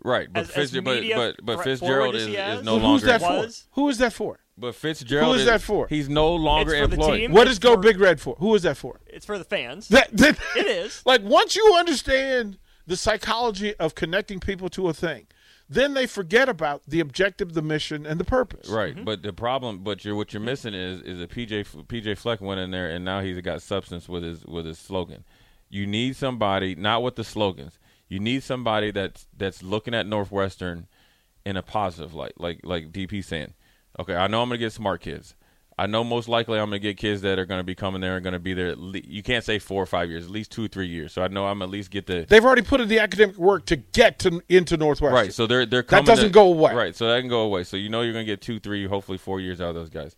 Right, 0.03 0.31
but 0.31 0.41
As- 0.41 0.49
as 0.49 0.55
Fitzgerald, 0.71 1.05
but, 1.15 1.35
but 1.37 1.45
but 1.57 1.63
Fitzgerald 1.63 2.15
is, 2.15 2.27
is 2.27 2.33
no 2.63 2.73
Well, 2.75 2.83
longer. 2.83 2.87
who's 2.87 3.01
that 3.03 3.21
Was- 3.21 3.67
for? 3.73 3.81
Who 3.81 3.89
is 3.89 3.97
that 3.97 4.13
for? 4.13 4.39
But 4.57 4.73
Fitzgerald 4.75 5.33
Who 5.35 5.39
is 5.41 5.45
that 5.47 5.61
for? 5.61 5.87
He's 5.87 6.07
no 6.07 6.33
longer 6.33 6.73
It's 6.73 6.81
for 6.81 6.87
the 6.87 6.95
employed. 6.95 7.19
team. 7.19 7.31
What 7.33 7.47
It's 7.47 7.53
is 7.53 7.59
Go 7.59 7.73
for- 7.73 7.81
Big 7.81 7.99
Red 7.99 8.21
for? 8.21 8.35
Who 8.39 8.55
is 8.55 8.61
that 8.63 8.77
for? 8.77 9.01
It's 9.07 9.25
for 9.25 9.37
the 9.37 9.43
fans. 9.43 9.89
That, 9.89 10.09
that 10.17 10.37
It 10.55 10.67
is. 10.67 11.01
Like 11.05 11.23
once 11.23 11.55
you 11.55 11.75
understand 11.77 12.57
the 12.87 12.95
psychology 12.95 13.75
of 13.75 13.95
connecting 13.95 14.39
people 14.39 14.69
to 14.69 14.87
a 14.87 14.93
thing, 14.93 15.27
then 15.67 15.93
they 15.95 16.05
forget 16.05 16.47
about 16.47 16.83
the 16.87 16.99
objective, 16.99 17.53
the 17.53 17.61
mission, 17.63 18.05
and 18.05 18.19
the 18.19 18.23
purpose. 18.23 18.69
Right, 18.69 18.93
mm-hmm. 18.95 19.03
but 19.03 19.23
the 19.23 19.33
problem, 19.33 19.79
but 19.79 20.05
you're 20.05 20.15
what 20.15 20.31
you're 20.31 20.41
missing 20.41 20.73
is 20.75 21.01
is 21.01 21.19
a 21.19 21.27
PJ 21.27 21.65
PJ 21.87 22.17
Fleck 22.17 22.39
went 22.39 22.59
in 22.61 22.69
there 22.71 22.87
and 22.89 23.03
now 23.03 23.21
he's 23.21 23.41
got 23.41 23.61
substance 23.63 24.07
with 24.07 24.23
his 24.23 24.45
with 24.45 24.65
his 24.65 24.77
slogan. 24.77 25.23
You 25.69 25.87
need 25.87 26.15
somebody 26.15 26.75
not 26.75 27.01
with 27.03 27.15
the 27.15 27.23
slogans. 27.23 27.79
You 28.07 28.19
need 28.19 28.43
somebody 28.43 28.91
that's 28.91 29.27
that's 29.35 29.63
looking 29.63 29.93
at 29.93 30.05
Northwestern 30.05 30.87
in 31.45 31.57
a 31.57 31.61
positive 31.63 32.13
light, 32.13 32.33
like 32.39 32.59
like 32.63 32.91
DP 32.91 33.23
saying. 33.23 33.53
Okay, 33.99 34.15
I 34.15 34.27
know 34.27 34.41
I'm 34.41 34.49
gonna 34.49 34.57
get 34.57 34.73
smart 34.73 35.01
kids. 35.01 35.35
I 35.77 35.87
know 35.87 36.03
most 36.05 36.29
likely 36.29 36.57
I'm 36.57 36.67
gonna 36.67 36.79
get 36.79 36.95
kids 36.97 37.21
that 37.23 37.37
are 37.39 37.45
gonna 37.45 37.63
be 37.63 37.75
coming 37.75 37.99
there 38.01 38.15
and 38.15 38.23
gonna 38.23 38.39
be 38.39 38.53
there. 38.53 38.67
At 38.69 38.77
le- 38.77 38.99
you 38.99 39.21
can't 39.23 39.43
say 39.43 39.59
four 39.59 39.81
or 39.81 39.85
five 39.85 40.09
years, 40.09 40.25
at 40.25 40.31
least 40.31 40.51
two 40.51 40.65
or 40.65 40.67
three 40.67 40.87
years. 40.87 41.11
So 41.13 41.21
I 41.21 41.27
know 41.27 41.45
I'm 41.47 41.61
at 41.61 41.69
least 41.69 41.91
get 41.91 42.05
the 42.07 42.25
They've 42.27 42.43
already 42.45 42.61
put 42.61 42.79
in 42.79 42.87
the 42.87 42.99
academic 42.99 43.37
work 43.37 43.65
to 43.67 43.75
get 43.75 44.19
to 44.19 44.41
into 44.47 44.77
Northwestern. 44.77 45.13
Right, 45.15 45.33
so 45.33 45.47
they're 45.47 45.65
they're 45.65 45.83
coming 45.83 46.05
That 46.05 46.11
doesn't 46.11 46.29
to- 46.29 46.33
go 46.33 46.47
away. 46.47 46.73
Right, 46.73 46.95
so 46.95 47.07
that 47.09 47.19
can 47.19 47.29
go 47.29 47.41
away. 47.41 47.63
So 47.63 47.75
you 47.77 47.89
know 47.89 48.01
you're 48.01 48.13
gonna 48.13 48.23
get 48.25 48.41
two, 48.41 48.59
three, 48.59 48.85
hopefully 48.87 49.17
four 49.17 49.39
years 49.39 49.59
out 49.59 49.69
of 49.69 49.75
those 49.75 49.89
guys. 49.89 50.15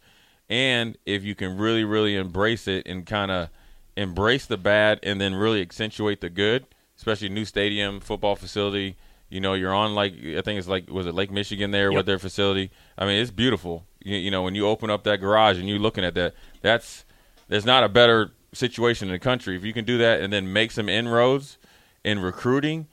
And 0.49 0.97
if 1.05 1.23
you 1.23 1.35
can 1.35 1.57
really, 1.57 1.83
really 1.83 2.15
embrace 2.15 2.67
it 2.67 2.87
and 2.87 3.05
kind 3.05 3.31
of 3.31 3.49
embrace 3.95 4.45
the 4.45 4.57
bad 4.57 4.99
and 5.03 5.19
then 5.19 5.33
really 5.35 5.61
accentuate 5.61 6.21
the 6.21 6.29
good, 6.29 6.65
especially 6.97 7.29
new 7.29 7.45
stadium, 7.45 7.99
football 7.99 8.35
facility. 8.35 8.95
You 9.29 9.41
know, 9.41 9.53
you're 9.55 9.73
on 9.73 9.93
like 9.95 10.13
I 10.13 10.41
think 10.41 10.57
it's 10.57 10.67
like 10.67 10.89
was 10.89 11.05
it 11.07 11.13
Lake 11.15 11.31
Michigan 11.31 11.71
there 11.71 11.91
Yep. 11.91 11.97
with 11.97 12.05
their 12.05 12.19
facility. 12.19 12.71
I 12.97 13.05
mean, 13.05 13.21
it's 13.21 13.31
beautiful. 13.31 13.85
You, 14.03 14.15
you 14.17 14.31
know, 14.31 14.41
when 14.43 14.55
you 14.55 14.65
open 14.67 14.89
up 14.89 15.03
that 15.03 15.17
garage 15.17 15.57
and 15.59 15.67
you're 15.67 15.79
looking 15.79 16.03
at 16.05 16.13
that, 16.15 16.33
that's 16.61 17.03
there's 17.49 17.65
not 17.65 17.83
a 17.83 17.89
better 17.89 18.31
situation 18.53 19.09
in 19.09 19.11
the 19.11 19.19
country 19.19 19.55
if 19.57 19.63
you 19.63 19.73
can 19.73 19.83
do 19.85 19.97
that 19.97 20.21
and 20.21 20.31
then 20.31 20.51
make 20.53 20.71
some 20.71 20.87
inroads 20.87 21.57
in 22.03 22.19
recruiting, 22.19 22.87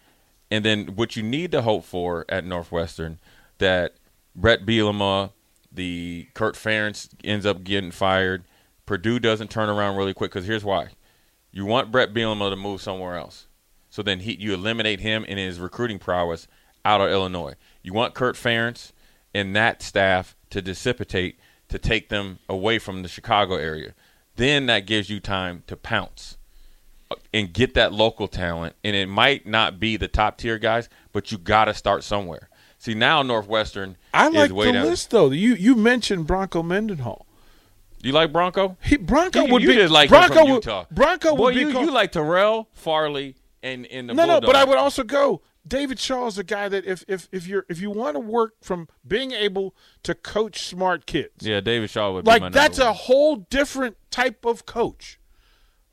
and 0.50 0.64
then 0.64 0.86
what 0.96 1.14
you 1.14 1.22
need 1.22 1.52
to 1.52 1.62
hope 1.62 1.84
for 1.84 2.24
at 2.28 2.44
Northwestern 2.44 3.18
that 3.58 3.94
Brett 4.34 4.66
Bielema, 4.66 5.30
the 5.70 6.26
Kirk 6.34 6.56
Ferentz 6.56 7.08
ends 7.22 7.46
up 7.46 7.62
getting 7.62 7.92
fired. 7.92 8.42
Purdue 8.86 9.20
doesn't 9.20 9.50
turn 9.50 9.68
around 9.68 9.96
really 9.96 10.12
quick 10.14 10.32
because 10.32 10.46
here's 10.46 10.64
why: 10.64 10.88
you 11.52 11.64
want 11.64 11.92
Brett 11.92 12.12
Bielema 12.12 12.50
to 12.50 12.56
move 12.56 12.82
somewhere 12.82 13.16
else, 13.16 13.46
so 13.94 14.02
then 14.02 14.18
he 14.18 14.34
you 14.40 14.52
eliminate 14.52 14.98
him 14.98 15.24
and 15.28 15.38
his 15.38 15.60
recruiting 15.60 16.00
prowess 16.00 16.48
out 16.84 17.00
of 17.00 17.10
Illinois. 17.10 17.54
You 17.80 17.92
want 17.92 18.12
Kirk 18.12 18.34
Ferentz 18.34 18.90
and 19.32 19.54
that 19.54 19.82
staff 19.82 20.34
to 20.50 20.60
dissipate 20.60 21.38
to 21.68 21.78
take 21.78 22.08
them 22.08 22.40
away 22.48 22.80
from 22.80 23.02
the 23.02 23.08
Chicago 23.08 23.54
area. 23.54 23.94
Then 24.34 24.66
that 24.66 24.80
gives 24.80 25.10
you 25.10 25.20
time 25.20 25.62
to 25.68 25.76
pounce 25.76 26.36
and 27.32 27.52
get 27.52 27.74
that 27.74 27.92
local 27.92 28.26
talent. 28.26 28.74
And 28.82 28.96
it 28.96 29.06
might 29.06 29.46
not 29.46 29.78
be 29.78 29.96
the 29.96 30.08
top 30.08 30.38
tier 30.38 30.58
guys, 30.58 30.88
but 31.12 31.30
you 31.30 31.38
got 31.38 31.66
to 31.66 31.74
start 31.74 32.02
somewhere. 32.02 32.48
See 32.78 32.94
now 32.94 33.22
Northwestern 33.22 33.96
I 34.12 34.26
like 34.26 34.50
the 34.50 34.72
down. 34.72 34.86
list 34.86 35.10
though. 35.12 35.30
You 35.30 35.54
you 35.54 35.76
mentioned 35.76 36.26
Bronco 36.26 36.64
Mendenhall. 36.64 37.26
You 38.02 38.10
like 38.10 38.32
Bronco? 38.32 38.76
He 38.82 38.96
Bronco 38.96 39.44
You, 39.44 39.52
would 39.52 39.62
be 39.62 39.86
like 39.86 40.08
Bronco 40.08 40.46
Utah. 40.46 40.86
Bronco 40.90 41.36
Boy, 41.36 41.44
would 41.44 41.54
be 41.54 41.60
you, 41.60 41.70
called- 41.72 41.84
you 41.84 41.92
like 41.92 42.10
Terrell 42.10 42.68
Farley 42.72 43.36
and 43.64 43.86
in 43.86 44.06
the 44.06 44.14
no, 44.14 44.26
no, 44.26 44.40
but 44.40 44.54
I 44.54 44.64
would 44.64 44.78
also 44.78 45.02
go. 45.02 45.42
David 45.66 45.98
Shaw 45.98 46.26
is 46.26 46.36
a 46.36 46.44
guy 46.44 46.68
that 46.68 46.84
if 46.84 47.04
if 47.08 47.28
if 47.32 47.46
you're 47.46 47.64
if 47.68 47.80
you 47.80 47.90
want 47.90 48.16
to 48.16 48.20
work 48.20 48.54
from 48.60 48.88
being 49.06 49.32
able 49.32 49.74
to 50.02 50.14
coach 50.14 50.62
smart 50.62 51.06
kids, 51.06 51.46
Yeah, 51.46 51.60
David 51.60 51.88
Shaw 51.90 52.12
would 52.12 52.24
be 52.24 52.30
my 52.30 52.38
like 52.38 52.52
that's 52.52 52.78
a 52.78 52.92
whole 52.92 53.36
different 53.36 53.96
type 54.10 54.44
of 54.44 54.66
coach. 54.66 55.18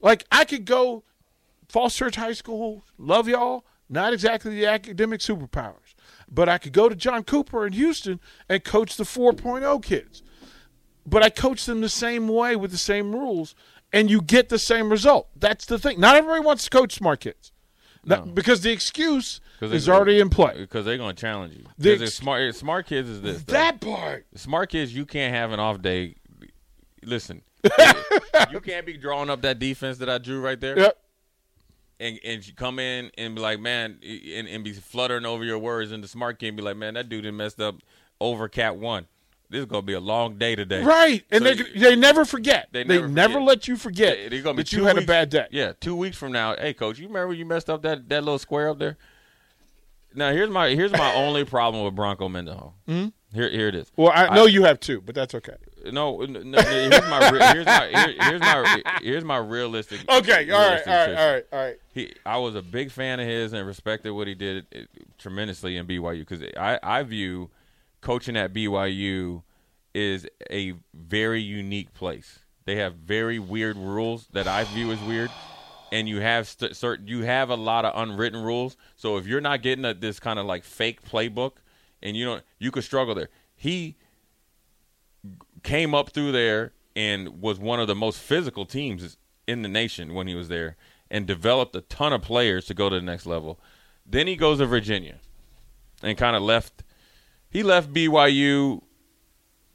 Like 0.02 0.26
I 0.32 0.44
could 0.44 0.66
go 0.66 1.04
Falls 1.70 1.96
Church 1.96 2.18
High 2.18 2.34
School, 2.34 2.84
love 2.98 3.30
y'all, 3.30 3.66
not 3.88 4.12
exactly 4.12 4.54
the 4.54 4.66
academic 4.66 5.22
superpowers, 5.22 5.96
but 6.30 6.50
I 6.50 6.58
could 6.58 6.74
go 6.74 6.90
to 6.90 6.96
John 6.96 7.24
Cooper 7.24 7.66
in 7.66 7.74
Houston 7.74 8.20
and 8.50 8.62
coach 8.64 8.98
the 8.98 9.06
4.0 9.06 9.82
kids. 9.82 10.22
But 11.06 11.24
I 11.24 11.30
coach 11.30 11.66
them 11.66 11.80
the 11.80 11.90
same 11.90 12.28
way 12.28 12.58
with 12.58 12.72
the 12.72 12.78
same 12.78 13.14
rules, 13.14 13.56
and 13.94 14.12
you 14.12 14.22
get 14.22 14.50
the 14.50 14.60
same 14.60 14.90
result. 14.90 15.30
That's 15.36 15.66
the 15.66 15.80
thing. 15.80 16.00
Not 16.00 16.18
everybody 16.18 16.44
wants 16.44 16.66
to 16.66 16.70
coach 16.70 16.94
smart 16.94 17.22
kids. 17.22 17.52
Because 18.34 18.62
the 18.62 18.72
excuse 18.72 19.42
is 19.62 19.88
already 19.88 20.20
in 20.20 20.30
play. 20.30 20.56
because 20.58 20.86
they're 20.86 20.98
going 20.98 21.16
to 21.16 21.22
challenge 21.22 21.56
you. 21.56 21.66
The 21.78 22.04
ex- 22.04 22.16
smart 22.16 22.56
smart 22.56 22.88
kids 22.88 23.08
is 23.10 23.22
this. 23.22 23.44
though. 23.44 23.54
That 23.54 23.80
part. 23.82 24.26
smart 24.36 24.70
kids, 24.70 24.94
you 24.94 25.06
can't 25.06 25.34
have 25.34 25.52
an 25.52 25.60
off 25.60 25.82
day. 25.82 26.16
Listen, 27.04 27.42
you 28.52 28.60
can't 28.60 28.86
be 28.86 28.98
drawing 28.98 29.30
up 29.30 29.42
that 29.42 29.60
defense 29.60 29.98
that 30.00 30.10
I 30.10 30.18
drew 30.18 30.42
right 30.42 30.60
there. 30.60 30.78
Yep. 30.78 30.98
and 32.00 32.20
and 32.24 32.48
you 32.48 32.54
come 32.54 32.80
in 32.80 33.12
and 33.18 33.36
be 33.36 33.42
like, 33.42 33.60
man, 33.60 34.00
and, 34.04 34.48
and 34.48 34.64
be 34.64 34.74
fluttering 34.74 35.26
over 35.26 35.44
your 35.44 35.58
words, 35.60 35.92
and 35.92 36.04
the 36.04 36.08
smart 36.08 36.40
kid 36.40 36.56
be 36.56 36.62
like, 36.64 36.78
man, 36.78 36.94
that 36.96 37.10
dude 37.10 37.32
messed 37.34 37.60
up 37.60 37.76
over 38.20 38.48
cat 38.48 38.78
one. 38.78 39.08
This 39.52 39.60
is 39.60 39.66
gonna 39.66 39.82
be 39.82 39.94
a 39.94 40.00
long 40.00 40.38
day 40.38 40.56
today. 40.56 40.82
Right. 40.82 41.24
And 41.30 41.44
So 41.44 41.54
they 41.54 41.58
you- 41.58 41.80
they 41.80 41.96
never 41.96 42.24
forget. 42.26 42.70
They 42.72 42.84
They, 42.84 42.96
never 42.96 43.08
never, 43.08 43.42
let 43.42 43.68
you 43.68 43.76
forget 43.76 44.18
They- 44.32 44.42
gonna 44.42 44.56
be 44.56 44.64
that 44.64 44.72
you 44.72 44.86
had 44.86 44.98
a 44.98 45.02
bad 45.06 45.30
day. 45.30 45.46
Yeah, 45.52 45.74
two 45.80 45.96
weeks 45.96 46.18
from 46.18 46.32
now, 46.32 46.56
hey 46.56 46.74
coach, 46.74 46.98
you 47.00 47.08
remember 47.08 47.34
you 47.34 47.46
messed 47.46 47.70
up 47.70 47.82
that, 47.84 48.08
that 48.10 48.24
little 48.24 48.40
square 48.40 48.70
up 48.70 48.80
there? 48.80 48.98
Now 50.14 50.32
here's 50.32 50.50
my 50.50 50.70
here's 50.70 50.92
my 50.92 51.14
only 51.16 51.46
problem 51.46 51.84
with 51.86 51.96
Bronco 51.96 52.28
Mendenhall. 52.30 52.76
Mm-hmm. 52.88 53.10
Here 53.34 53.50
here 53.50 53.68
it 53.70 53.76
is. 53.76 53.92
Well, 53.96 54.12
I 54.14 54.34
know 54.36 54.46
you 54.46 54.64
have 54.64 54.80
two, 54.80 55.00
but 55.02 55.16
that's 55.16 55.34
okay. 55.36 55.56
No, 55.92 56.22
n- 56.22 56.36
n- 56.36 56.54
here's 56.54 57.02
my 57.10 57.54
here's 57.54 57.66
my 57.66 57.88
here- 57.88 58.16
here's 58.20 58.42
my 58.42 58.82
here's 59.02 59.24
my 59.24 59.38
realistic. 59.38 60.02
Okay. 60.10 60.50
All 60.52 60.60
right. 60.60 60.86
realistic 60.86 60.88
All 60.88 60.94
right. 60.96 61.18
All 61.18 61.34
right. 61.34 61.46
All 61.54 61.60
right. 61.60 61.78
He, 61.94 62.14
I 62.26 62.38
was 62.38 62.56
a 62.56 62.62
big 62.62 62.92
fan 62.92 63.20
of 63.20 63.28
his 63.28 63.54
and 63.54 63.66
respected 63.66 64.12
what 64.12 64.28
he 64.28 64.36
did 64.36 64.66
tremendously 65.18 65.78
in 65.78 65.88
BYU 65.88 66.20
because 66.28 66.42
I, 66.58 66.78
I 66.84 67.04
view 67.04 67.50
coaching 68.02 68.36
at 68.36 68.54
BYU 68.54 69.44
is 69.94 70.28
a 70.50 70.74
very 70.94 71.42
unique 71.42 71.94
place. 71.94 72.40
They 72.66 72.76
have 72.76 72.96
very 72.96 73.40
weird 73.40 73.78
rules 73.78 74.28
that 74.34 74.48
I 74.48 74.64
view 74.66 74.92
as 74.92 75.02
weird, 75.02 75.32
and 75.92 76.08
you 76.08 76.22
have 76.22 76.48
st- 76.48 76.76
certain 76.76 77.08
you 77.08 77.24
have 77.24 77.50
a 77.50 77.56
lot 77.56 77.86
of 77.86 77.94
unwritten 77.96 78.42
rules. 78.42 78.78
So 78.96 79.18
if 79.18 79.26
you're 79.26 79.42
not 79.42 79.62
getting 79.62 79.86
a, 79.86 79.94
this 79.94 80.20
kind 80.20 80.40
of 80.40 80.46
like 80.46 80.64
fake 80.64 81.04
playbook, 81.04 81.54
and 82.02 82.16
you 82.16 82.26
don't, 82.26 82.44
you 82.60 82.72
could 82.72 82.84
struggle 82.84 83.16
there. 83.16 83.30
He 83.56 83.98
came 85.64 85.94
up 85.94 86.10
through 86.10 86.32
there 86.32 86.74
and 86.96 87.42
was 87.42 87.60
one 87.60 87.80
of 87.80 87.88
the 87.88 87.96
most 87.96 88.20
physical 88.20 88.66
teams 88.66 89.18
in 89.48 89.62
the 89.62 89.70
nation 89.70 90.14
when 90.14 90.28
he 90.28 90.36
was 90.36 90.48
there 90.48 90.78
and 91.10 91.26
developed 91.26 91.76
a 91.76 91.82
ton 91.82 92.14
of 92.14 92.22
players 92.22 92.66
to 92.66 92.74
go 92.74 92.90
to 92.90 92.96
the 92.96 93.02
next 93.02 93.26
level. 93.26 93.60
Then 94.06 94.28
he 94.28 94.36
goes 94.36 94.58
to 94.58 94.66
Virginia 94.66 95.20
and 96.02 96.18
kind 96.18 96.36
of 96.36 96.42
left 96.42 96.84
he 97.52 97.62
left 97.64 97.94
BYU 97.94 98.82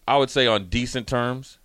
I 0.08 0.16
would 0.18 0.30
say 0.30 0.46
on 0.46 0.68
decent 0.68 1.06
terms, 1.08 1.58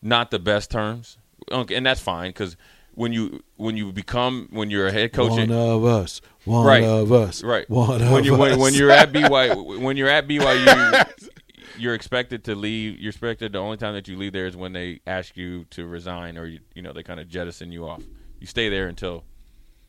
not 0.00 0.30
the 0.30 0.38
best 0.38 0.70
terms. 0.70 1.18
And 1.50 1.84
that's 1.86 2.00
fine 2.00 2.32
cuz 2.32 2.56
when 2.94 3.12
you 3.12 3.42
when 3.56 3.76
you 3.76 3.92
become 3.92 4.48
when 4.50 4.70
you're 4.70 4.86
a 4.86 4.92
head 4.92 5.12
coach 5.12 5.30
One 5.32 5.50
of 5.52 5.84
us. 5.84 6.20
One 6.44 6.66
Right. 6.66 6.82
of 6.84 7.12
us. 7.12 7.42
Right. 7.44 7.68
One 7.68 8.00
of 8.02 8.10
when 8.12 8.24
you 8.24 8.34
us. 8.34 8.40
when, 8.40 8.58
when 8.58 8.74
you're 8.74 8.90
at 8.90 9.12
BYU 9.12 9.80
when 9.80 9.96
you're 9.96 10.08
at 10.08 10.26
BYU 10.26 11.28
you're 11.78 11.94
expected 11.94 12.42
to 12.44 12.54
leave 12.54 12.98
you're 12.98 13.10
expected 13.10 13.52
the 13.52 13.58
only 13.58 13.76
time 13.76 13.92
that 13.94 14.08
you 14.08 14.16
leave 14.16 14.32
there 14.32 14.46
is 14.46 14.56
when 14.56 14.72
they 14.72 15.00
ask 15.06 15.36
you 15.36 15.64
to 15.70 15.86
resign 15.86 16.38
or 16.38 16.46
you 16.46 16.60
you 16.74 16.80
know 16.82 16.92
they 16.92 17.02
kind 17.02 17.20
of 17.20 17.28
jettison 17.28 17.70
you 17.70 17.86
off. 17.86 18.02
You 18.40 18.46
stay 18.46 18.68
there 18.68 18.86
until 18.88 19.24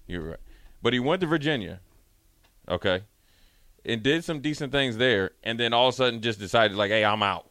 you're 0.07 0.21
right. 0.21 0.39
But 0.81 0.93
he 0.93 0.99
went 0.99 1.21
to 1.21 1.27
Virginia. 1.27 1.79
Okay. 2.69 3.03
And 3.85 4.03
did 4.03 4.23
some 4.23 4.41
decent 4.41 4.71
things 4.71 4.97
there 4.97 5.31
and 5.43 5.57
then 5.59 5.71
all 5.73 5.87
of 5.87 5.93
a 5.93 5.97
sudden 5.97 6.21
just 6.21 6.39
decided 6.39 6.75
like, 6.75 6.91
"Hey, 6.91 7.05
I'm 7.05 7.23
out." 7.23 7.49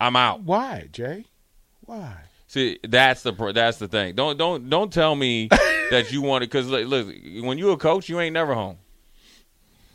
I'm 0.00 0.16
out. 0.16 0.42
Why, 0.42 0.88
Jay? 0.92 1.26
Why? 1.80 2.14
See, 2.46 2.78
that's 2.82 3.22
the 3.22 3.32
that's 3.54 3.78
the 3.78 3.88
thing. 3.88 4.14
Don't 4.14 4.38
don't 4.38 4.70
don't 4.70 4.92
tell 4.92 5.14
me 5.14 5.48
that 5.90 6.12
you 6.12 6.22
want 6.22 6.44
it 6.44 6.50
because 6.50 6.68
look, 6.68 6.86
look, 6.86 7.06
when 7.42 7.58
you 7.58 7.70
a 7.70 7.76
coach, 7.76 8.08
you 8.08 8.20
ain't 8.20 8.32
never 8.32 8.54
home. 8.54 8.78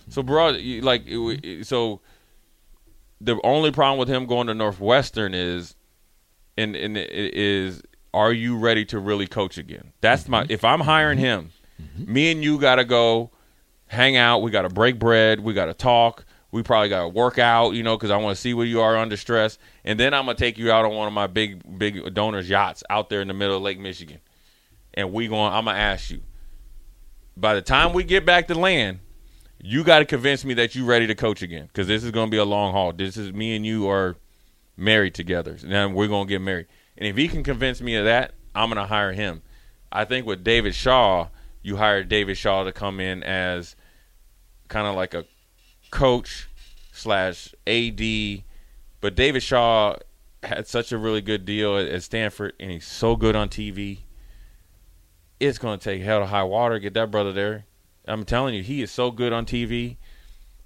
So, 0.10 0.22
bro, 0.22 0.50
like, 0.82 1.08
so 1.63 2.02
the 3.22 3.39
only 3.44 3.72
problem 3.72 3.98
with 3.98 4.10
him 4.10 4.26
going 4.26 4.48
to 4.48 4.54
Northwestern 4.54 5.34
is, 5.34 5.76
and 6.58 6.76
and 6.76 6.98
is, 6.98 7.82
are 8.13 8.34
you 8.34 8.58
ready 8.58 8.86
to 8.86 9.00
really 9.00 9.28
coach 9.28 9.58
again? 9.58 9.94
That's 10.02 10.28
my. 10.28 10.44
Mm-hmm. 10.44 10.52
If 10.52 10.63
I'm 10.66 10.82
hiring 10.82 11.18
him, 11.18 11.52
mm-hmm. 11.82 12.12
me 12.13 12.32
and 12.32 12.44
you 12.44 12.60
got 12.60 12.76
to 12.76 12.86
go 12.86 13.32
hang 13.88 14.17
out. 14.17 14.41
We 14.41 14.52
got 14.52 14.63
to 14.63 14.69
break 14.69 15.00
bread. 15.00 15.39
We 15.39 15.54
got 15.54 15.65
to 15.65 15.74
talk. 15.74 16.26
We 16.52 16.62
probably 16.62 16.89
got 16.89 17.02
to 17.02 17.08
work 17.08 17.39
out, 17.39 17.72
you 17.72 17.82
know, 17.82 17.98
because 17.98 18.12
I 18.12 18.17
want 18.17 18.36
to 18.36 18.41
see 18.41 18.54
where 18.54 18.65
you 18.65 18.80
are 18.82 18.96
under 18.96 19.17
stress. 19.17 19.58
And 19.84 20.00
then 20.00 20.13
I'm 20.13 20.26
gonna 20.26 20.38
take 20.38 20.60
you 20.60 20.72
out 20.72 20.86
on 20.86 20.93
one 20.93 21.08
of 21.08 21.13
my 21.13 21.26
big, 21.26 21.80
big 21.80 22.13
donors 22.13 22.48
yachts 22.48 22.84
out 22.91 23.10
there 23.10 23.22
in 23.22 23.28
the 23.28 23.34
middle 23.34 23.58
of 23.58 23.63
Lake 23.63 23.80
Michigan, 23.80 24.19
and 24.93 25.12
we 25.12 25.28
going. 25.28 25.52
I'm 25.52 25.65
gonna 25.65 25.80
ask 25.80 26.12
you. 26.12 26.22
By 27.36 27.56
the 27.56 27.63
time 27.63 27.93
we 27.93 28.04
get 28.04 28.24
back 28.24 28.48
to 28.50 28.56
land, 28.56 29.00
you 29.60 29.84
got 29.84 30.00
to 30.00 30.06
convince 30.06 30.46
me 30.46 30.54
that 30.54 30.76
you're 30.76 30.86
ready 30.86 31.08
to 31.08 31.15
coach 31.15 31.41
again, 31.41 31.65
because 31.65 31.88
this 31.88 32.04
is 32.04 32.12
gonna 32.12 32.30
be 32.30 32.38
a 32.38 32.46
long 32.46 32.72
haul. 32.72 32.93
This 32.93 33.17
is 33.17 33.34
me 33.34 33.56
and 33.56 33.65
you 33.65 33.89
are 33.89 34.15
married 34.78 35.15
together. 35.15 35.58
Now 35.63 35.89
we're 35.89 36.08
gonna 36.08 36.30
get 36.30 36.39
married, 36.39 36.67
and 37.00 37.08
if 37.08 37.17
he 37.17 37.28
can 37.28 37.43
convince 37.43 37.82
me 37.82 37.96
of 37.96 38.06
that, 38.06 38.36
I'm 38.54 38.69
gonna 38.69 38.86
hire 38.86 39.13
him. 39.13 39.41
I 39.91 40.06
think 40.06 40.28
with 40.28 40.43
David 40.43 40.76
Shaw, 40.76 41.30
you 41.63 41.78
hired 41.78 42.10
David 42.10 42.38
Shaw 42.38 42.63
to 42.63 42.71
come 42.71 42.99
in 42.99 43.23
as 43.23 43.76
kind 44.67 44.86
of 44.86 44.95
like 44.95 45.13
a 45.13 45.26
coach 45.89 46.47
slash 46.91 47.56
AD, 47.65 48.43
but 49.02 49.15
David 49.15 49.41
Shaw 49.41 49.95
had 50.43 50.67
such 50.67 50.91
a 50.91 50.97
really 50.97 51.21
good 51.21 51.45
deal 51.45 51.78
at, 51.78 51.88
at 51.88 52.04
Stanford, 52.04 52.54
and 52.60 52.69
he's 52.69 52.86
so 52.86 53.15
good 53.15 53.36
on 53.36 53.49
TV. 53.49 53.99
It's 55.39 55.58
going 55.58 55.80
to 55.80 55.84
take 55.84 56.02
hell 56.02 56.19
to 56.19 56.26
high 56.26 56.43
water 56.43 56.76
to 56.76 56.80
get 56.80 56.93
that 56.93 57.12
brother 57.12 57.32
there. 57.32 57.65
I'm 58.06 58.26
telling 58.26 58.54
you, 58.54 58.63
he 58.63 58.82
is 58.82 58.91
so 58.91 59.12
good 59.12 59.34
on 59.34 59.45
TV. 59.45 59.97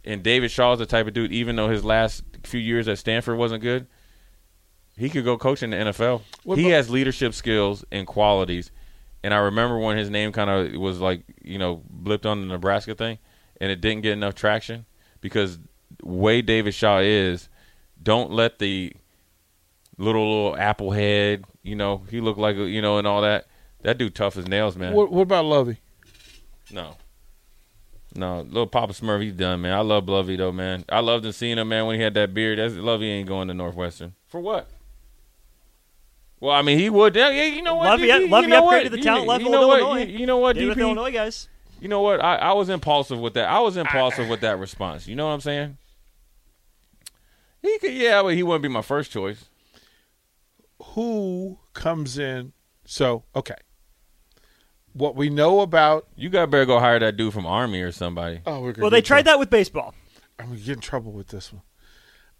And 0.03 0.23
David 0.23 0.51
Shaw 0.51 0.73
is 0.73 0.79
the 0.79 0.85
type 0.85 1.07
of 1.07 1.13
dude, 1.13 1.31
even 1.31 1.55
though 1.55 1.69
his 1.69 1.83
last 1.83 2.23
few 2.43 2.59
years 2.59 2.87
at 2.87 2.97
Stanford 2.97 3.37
wasn't 3.37 3.61
good, 3.61 3.87
he 4.97 5.09
could 5.09 5.25
go 5.25 5.37
coach 5.37 5.61
in 5.61 5.71
the 5.71 5.77
NFL. 5.77 6.21
What 6.43 6.57
he 6.57 6.65
about- 6.65 6.75
has 6.77 6.89
leadership 6.89 7.33
skills 7.33 7.85
and 7.91 8.07
qualities. 8.07 8.71
And 9.23 9.33
I 9.33 9.37
remember 9.37 9.77
when 9.79 9.97
his 9.97 10.09
name 10.09 10.31
kind 10.31 10.49
of 10.49 10.79
was 10.79 10.99
like, 10.99 11.23
you 11.43 11.57
know, 11.57 11.81
blipped 12.03 12.25
on 12.25 12.39
the 12.41 12.47
Nebraska 12.47 12.95
thing, 12.95 13.17
and 13.59 13.71
it 13.71 13.81
didn't 13.81 14.01
get 14.03 14.13
enough 14.13 14.35
traction 14.35 14.85
because 15.21 15.57
way 16.03 16.41
David 16.41 16.73
Shaw 16.73 16.99
is, 16.99 17.49
don't 18.01 18.31
let 18.31 18.59
the 18.59 18.93
little 19.97 20.27
little 20.29 20.57
apple 20.57 20.91
head, 20.91 21.43
you 21.63 21.75
know, 21.75 22.03
he 22.09 22.21
looked 22.21 22.39
like 22.39 22.55
a- 22.55 22.69
you 22.69 22.81
know, 22.81 22.97
and 22.99 23.07
all 23.07 23.21
that. 23.23 23.47
That 23.83 23.97
dude 23.97 24.15
tough 24.15 24.37
as 24.37 24.47
nails, 24.47 24.75
man. 24.75 24.93
What, 24.93 25.11
what 25.11 25.21
about 25.23 25.45
Lovie? 25.45 25.77
No. 26.71 26.95
No, 28.15 28.41
little 28.41 28.67
Papa 28.67 28.93
Smurf, 28.93 29.21
he's 29.21 29.33
done, 29.33 29.61
man. 29.61 29.73
I 29.73 29.81
love 29.81 30.07
Lovie 30.09 30.35
though, 30.35 30.51
man. 30.51 30.85
I 30.89 30.99
loved 31.01 31.25
him 31.25 31.31
seeing 31.31 31.57
him, 31.57 31.69
man, 31.69 31.85
when 31.85 31.95
he 31.97 32.01
had 32.01 32.13
that 32.15 32.33
beard. 32.33 32.57
That's 32.57 32.73
Lovie 32.75 33.09
ain't 33.09 33.27
going 33.27 33.47
to 33.49 33.53
Northwestern. 33.53 34.13
For 34.27 34.39
what? 34.39 34.67
Well, 36.39 36.55
I 36.55 36.61
mean, 36.61 36.77
he 36.77 36.89
would. 36.89 37.15
Yeah, 37.15 37.29
yeah, 37.31 37.45
you 37.45 37.61
know 37.63 37.75
what? 37.75 37.85
Lovie, 37.85 38.07
DP, 38.07 38.29
Lovie 38.29 38.43
you 38.47 38.49
know 38.53 38.61
upgraded 38.67 38.83
what? 38.83 38.91
the 38.91 38.97
You- 38.97 39.03
talent 39.03 39.23
you 39.23 39.29
level 39.29 39.51
know 39.51 39.61
of 39.63 39.67
what? 39.69 39.79
Illinois. 39.79 40.05
You, 40.11 40.19
you 40.19 40.25
know 40.25 40.37
what, 40.37 40.55
Did 40.55 40.69
with 40.69 40.77
DP? 40.77 40.81
Illinois 40.81 41.11
guys. 41.11 41.49
You 41.79 41.87
know 41.87 42.01
what? 42.01 42.23
I, 42.23 42.35
I 42.37 42.53
was 42.53 42.69
impulsive 42.69 43.19
with 43.19 43.33
that. 43.35 43.49
I 43.49 43.59
was 43.59 43.77
impulsive 43.77 44.29
with 44.29 44.41
that 44.41 44.57
response. 44.59 45.07
You 45.07 45.15
know 45.15 45.27
what 45.27 45.33
I'm 45.33 45.41
saying? 45.41 45.77
He 47.61 47.77
could, 47.79 47.93
yeah, 47.93 48.21
but 48.21 48.33
he 48.35 48.43
wouldn't 48.43 48.63
be 48.63 48.69
my 48.69 48.81
first 48.81 49.11
choice. 49.11 49.45
Who 50.93 51.59
comes 51.73 52.17
in? 52.17 52.53
So, 52.85 53.23
okay. 53.35 53.55
What 54.93 55.15
we 55.15 55.29
know 55.29 55.59
about. 55.61 56.07
You 56.15 56.29
got 56.29 56.49
better 56.49 56.65
go 56.65 56.79
hire 56.79 56.99
that 56.99 57.17
dude 57.17 57.33
from 57.33 57.45
Army 57.45 57.81
or 57.81 57.91
somebody. 57.91 58.41
Oh, 58.45 58.61
we're 58.61 58.73
gonna 58.73 58.83
Well, 58.83 58.91
they 58.91 59.01
tried 59.01 59.19
in 59.19 59.25
that 59.25 59.39
with 59.39 59.49
baseball. 59.49 59.93
I'm 60.39 60.47
going 60.47 60.59
to 60.59 60.65
get 60.65 60.73
in 60.75 60.81
trouble 60.81 61.11
with 61.11 61.27
this 61.27 61.51
one. 61.51 61.61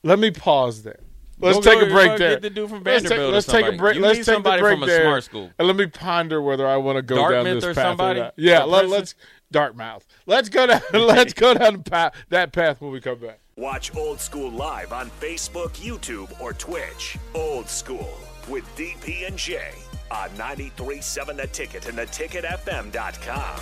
Let 0.04 0.20
me 0.20 0.32
pause 0.32 0.84
there. 0.84 1.00
Let's 1.40 1.58
Go- 1.58 1.62
take 1.72 1.80
go- 1.82 1.86
a 1.88 1.90
break 1.92 2.12
go 2.12 2.18
there. 2.18 2.30
Get 2.32 2.42
the 2.42 2.50
dude 2.50 2.70
from 2.70 2.84
Let's 2.84 3.08
take- 3.08 3.20
Let's 3.20 3.46
take, 3.46 3.66
a 3.68 3.72
break. 3.74 3.96
You 3.96 4.02
let's 4.02 4.18
need 4.20 4.26
take 4.26 4.34
somebody 4.34 4.62
break 4.62 4.74
from 4.76 4.84
a 4.84 4.86
there, 4.88 5.04
smart 5.04 5.24
school. 5.24 5.52
and 5.60 5.68
let 5.68 5.78
me 5.78 5.86
ponder 5.86 6.42
whether 6.42 6.66
I 6.68 6.78
want 6.78 6.96
to 6.98 7.02
go 7.04 7.30
down 7.30 7.46
this 7.46 7.64
or 7.64 7.74
path. 7.76 7.84
somebody? 7.84 8.22
not. 8.22 8.34
Yeah, 8.38 8.64
let, 8.64 8.80
Princeton? 8.88 8.90
let's 8.92 9.16
Dartmouth. 9.52 10.06
Let's 10.26 10.50
go 10.50 10.66
down. 10.68 10.82
let's 10.94 11.34
go 11.34 11.54
down 11.54 11.84
path, 11.84 12.14
that 12.30 12.52
path 12.52 12.82
when 12.82 12.92
we 12.92 13.00
come 13.00 13.20
back. 13.20 13.40
Watch 13.56 13.96
Old 13.96 14.20
School 14.20 14.52
live 14.52 14.92
on 14.94 15.10
Facebook, 15.22 15.72
YouTube, 15.76 16.30
or 16.42 16.54
Twitch. 16.54 17.18
Old 17.34 17.70
School 17.70 18.18
with 18.50 18.64
DP 18.76 19.28
and 19.28 19.38
J 19.38 19.72
on 20.12 20.30
93.7 20.32 21.38
The 21.38 21.48
Ticket 21.48 21.88
and 21.88 21.98
theticketfm.com. 21.98 23.60